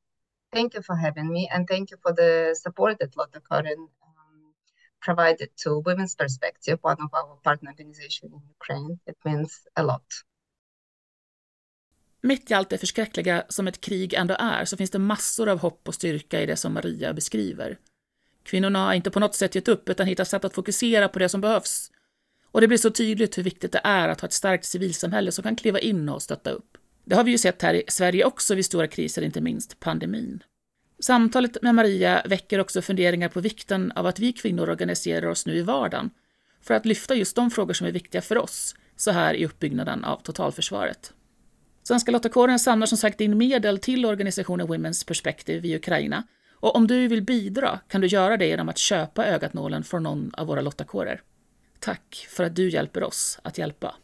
Thank 0.52 0.72
you 0.72 0.80
for 0.80 0.96
having 0.96 1.30
me, 1.30 1.50
and 1.52 1.68
thank 1.68 1.90
you 1.90 1.98
for 2.02 2.14
the 2.14 2.56
support 2.58 2.98
that 3.00 3.14
Lottakåren 3.14 3.76
um, 3.76 4.54
provided 5.02 5.50
to 5.58 5.80
Women's 5.80 6.14
Perspective, 6.14 6.78
one 6.80 6.96
of 7.02 7.10
our 7.12 7.36
partner 7.44 7.68
organizations 7.68 8.32
in 8.32 8.40
Ukraine. 8.48 8.98
It 9.06 9.18
means 9.26 9.60
a 9.76 9.82
lot. 9.82 10.04
Mitt 12.28 12.50
i 12.50 12.54
allt 12.54 12.70
det 12.70 12.78
förskräckliga 12.78 13.44
som 13.48 13.68
ett 13.68 13.80
krig 13.80 14.14
ändå 14.14 14.36
är 14.38 14.64
så 14.64 14.76
finns 14.76 14.90
det 14.90 14.98
massor 14.98 15.48
av 15.48 15.58
hopp 15.58 15.88
och 15.88 15.94
styrka 15.94 16.42
i 16.42 16.46
det 16.46 16.56
som 16.56 16.74
Maria 16.74 17.12
beskriver. 17.12 17.78
Kvinnorna 18.42 18.84
har 18.84 18.94
inte 18.94 19.10
på 19.10 19.20
något 19.20 19.34
sätt 19.34 19.54
gett 19.54 19.68
upp 19.68 19.88
utan 19.88 20.06
hittat 20.06 20.28
sätt 20.28 20.44
att 20.44 20.54
fokusera 20.54 21.08
på 21.08 21.18
det 21.18 21.28
som 21.28 21.40
behövs. 21.40 21.90
Och 22.50 22.60
det 22.60 22.68
blir 22.68 22.78
så 22.78 22.90
tydligt 22.90 23.38
hur 23.38 23.42
viktigt 23.42 23.72
det 23.72 23.80
är 23.84 24.08
att 24.08 24.20
ha 24.20 24.26
ett 24.26 24.32
starkt 24.32 24.64
civilsamhälle 24.64 25.32
som 25.32 25.42
kan 25.42 25.56
kliva 25.56 25.78
in 25.78 26.08
och 26.08 26.22
stötta 26.22 26.50
upp. 26.50 26.76
Det 27.04 27.14
har 27.14 27.24
vi 27.24 27.30
ju 27.30 27.38
sett 27.38 27.62
här 27.62 27.74
i 27.74 27.82
Sverige 27.88 28.24
också 28.24 28.54
vid 28.54 28.64
stora 28.64 28.86
kriser, 28.86 29.22
inte 29.22 29.40
minst 29.40 29.80
pandemin. 29.80 30.42
Samtalet 30.98 31.62
med 31.62 31.74
Maria 31.74 32.22
väcker 32.24 32.58
också 32.58 32.82
funderingar 32.82 33.28
på 33.28 33.40
vikten 33.40 33.92
av 33.92 34.06
att 34.06 34.18
vi 34.18 34.32
kvinnor 34.32 34.70
organiserar 34.70 35.26
oss 35.26 35.46
nu 35.46 35.56
i 35.56 35.62
vardagen 35.62 36.10
för 36.62 36.74
att 36.74 36.86
lyfta 36.86 37.14
just 37.14 37.36
de 37.36 37.50
frågor 37.50 37.74
som 37.74 37.86
är 37.86 37.92
viktiga 37.92 38.22
för 38.22 38.38
oss 38.38 38.74
så 38.96 39.10
här 39.10 39.34
i 39.34 39.46
uppbyggnaden 39.46 40.04
av 40.04 40.22
totalförsvaret. 40.22 41.12
Svenska 41.88 42.12
Lottakåren 42.12 42.58
samlar 42.58 42.86
som 42.86 42.98
sagt 42.98 43.20
in 43.20 43.38
medel 43.38 43.78
till 43.78 44.06
organisationen 44.06 44.68
Women's 44.68 45.06
Perspective 45.06 45.68
i 45.68 45.76
Ukraina. 45.76 46.22
Och 46.52 46.76
om 46.76 46.86
du 46.86 47.08
vill 47.08 47.22
bidra 47.22 47.80
kan 47.88 48.00
du 48.00 48.06
göra 48.06 48.36
det 48.36 48.46
genom 48.46 48.68
att 48.68 48.78
köpa 48.78 49.26
ögatnålen 49.26 49.84
från 49.84 50.02
någon 50.02 50.34
av 50.34 50.46
våra 50.46 50.60
lottakårer. 50.60 51.22
Tack 51.78 52.26
för 52.30 52.44
att 52.44 52.56
du 52.56 52.70
hjälper 52.70 53.02
oss 53.02 53.38
att 53.42 53.58
hjälpa. 53.58 53.94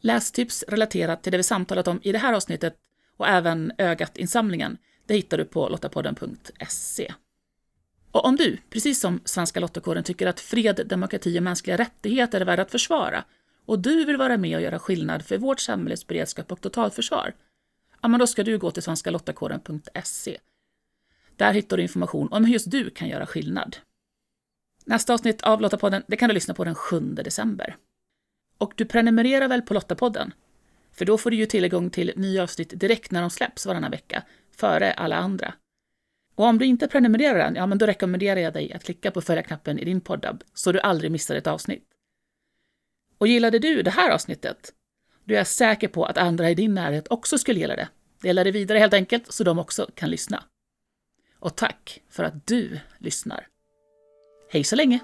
Lästips 0.00 0.64
relaterat 0.68 1.22
till 1.22 1.32
det 1.32 1.38
vi 1.38 1.44
samtalat 1.44 1.88
om 1.88 2.00
i 2.02 2.12
det 2.12 2.18
här 2.18 2.32
avsnittet 2.32 2.76
och 3.16 3.28
även 3.28 3.72
Ögat-insamlingen, 3.78 4.78
det 5.06 5.14
hittar 5.14 5.38
du 5.38 5.44
på 5.44 5.68
lottapodden.se. 5.68 7.14
Och 8.10 8.24
om 8.24 8.36
du, 8.36 8.58
precis 8.70 9.00
som 9.00 9.20
Svenska 9.24 9.60
Lottakåren, 9.60 10.04
tycker 10.04 10.26
att 10.26 10.40
fred, 10.40 10.86
demokrati 10.86 11.38
och 11.38 11.42
mänskliga 11.42 11.76
rättigheter 11.76 12.40
är 12.40 12.44
värda 12.44 12.62
att 12.62 12.70
försvara 12.70 13.24
och 13.66 13.78
du 13.78 14.04
vill 14.04 14.16
vara 14.16 14.36
med 14.36 14.56
och 14.56 14.62
göra 14.62 14.78
skillnad 14.78 15.24
för 15.24 15.38
vårt 15.38 15.60
samhälles 15.60 16.06
beredskap 16.06 16.52
och 16.52 16.60
totalförsvar, 16.60 17.34
ja, 18.02 18.08
men 18.08 18.20
då 18.20 18.26
ska 18.26 18.44
du 18.44 18.58
gå 18.58 18.70
till 18.70 18.82
svenskalottakåren.se. 18.82 20.38
Där 21.36 21.52
hittar 21.52 21.76
du 21.76 21.82
information 21.82 22.28
om 22.30 22.44
hur 22.44 22.52
just 22.52 22.70
du 22.70 22.90
kan 22.90 23.08
göra 23.08 23.26
skillnad. 23.26 23.76
Nästa 24.84 25.14
avsnitt 25.14 25.42
av 25.42 25.60
Lottapodden 25.60 26.02
det 26.06 26.16
kan 26.16 26.28
du 26.28 26.34
lyssna 26.34 26.54
på 26.54 26.64
den 26.64 26.74
7 26.74 27.00
december. 27.00 27.76
Och 28.58 28.72
du 28.76 28.84
prenumererar 28.84 29.48
väl 29.48 29.62
på 29.62 29.74
Lottapodden? 29.74 30.34
För 30.92 31.04
då 31.04 31.18
får 31.18 31.30
du 31.30 31.36
ju 31.36 31.46
tillgång 31.46 31.90
till 31.90 32.12
nya 32.16 32.42
avsnitt 32.42 32.80
direkt 32.80 33.10
när 33.10 33.20
de 33.20 33.30
släpps 33.30 33.66
varannan 33.66 33.90
vecka, 33.90 34.22
före 34.56 34.92
alla 34.92 35.16
andra. 35.16 35.54
Och 36.34 36.44
om 36.44 36.58
du 36.58 36.66
inte 36.66 36.88
prenumererar 36.88 37.38
än, 37.38 37.54
ja 37.54 37.66
men 37.66 37.78
då 37.78 37.86
rekommenderar 37.86 38.40
jag 38.40 38.52
dig 38.52 38.72
att 38.72 38.84
klicka 38.84 39.10
på 39.10 39.20
följa-knappen 39.20 39.78
i 39.78 39.84
din 39.84 40.00
poddabb 40.00 40.44
så 40.54 40.72
du 40.72 40.80
aldrig 40.80 41.10
missar 41.10 41.36
ett 41.36 41.46
avsnitt. 41.46 41.95
Och 43.18 43.28
gillade 43.28 43.58
du 43.58 43.82
det 43.82 43.90
här 43.90 44.10
avsnittet? 44.10 44.72
Då 45.24 45.34
är 45.34 45.38
jag 45.38 45.46
säker 45.46 45.88
på 45.88 46.04
att 46.04 46.18
andra 46.18 46.50
i 46.50 46.54
din 46.54 46.74
närhet 46.74 47.08
också 47.10 47.38
skulle 47.38 47.60
gilla 47.60 47.76
det. 47.76 47.88
Dela 48.22 48.44
det 48.44 48.50
vidare 48.50 48.78
helt 48.78 48.94
enkelt 48.94 49.32
så 49.32 49.44
de 49.44 49.58
också 49.58 49.90
kan 49.94 50.10
lyssna. 50.10 50.44
Och 51.38 51.56
tack 51.56 52.02
för 52.10 52.24
att 52.24 52.46
du 52.46 52.80
lyssnar. 52.98 53.46
Hej 54.50 54.64
så 54.64 54.76
länge! 54.76 55.00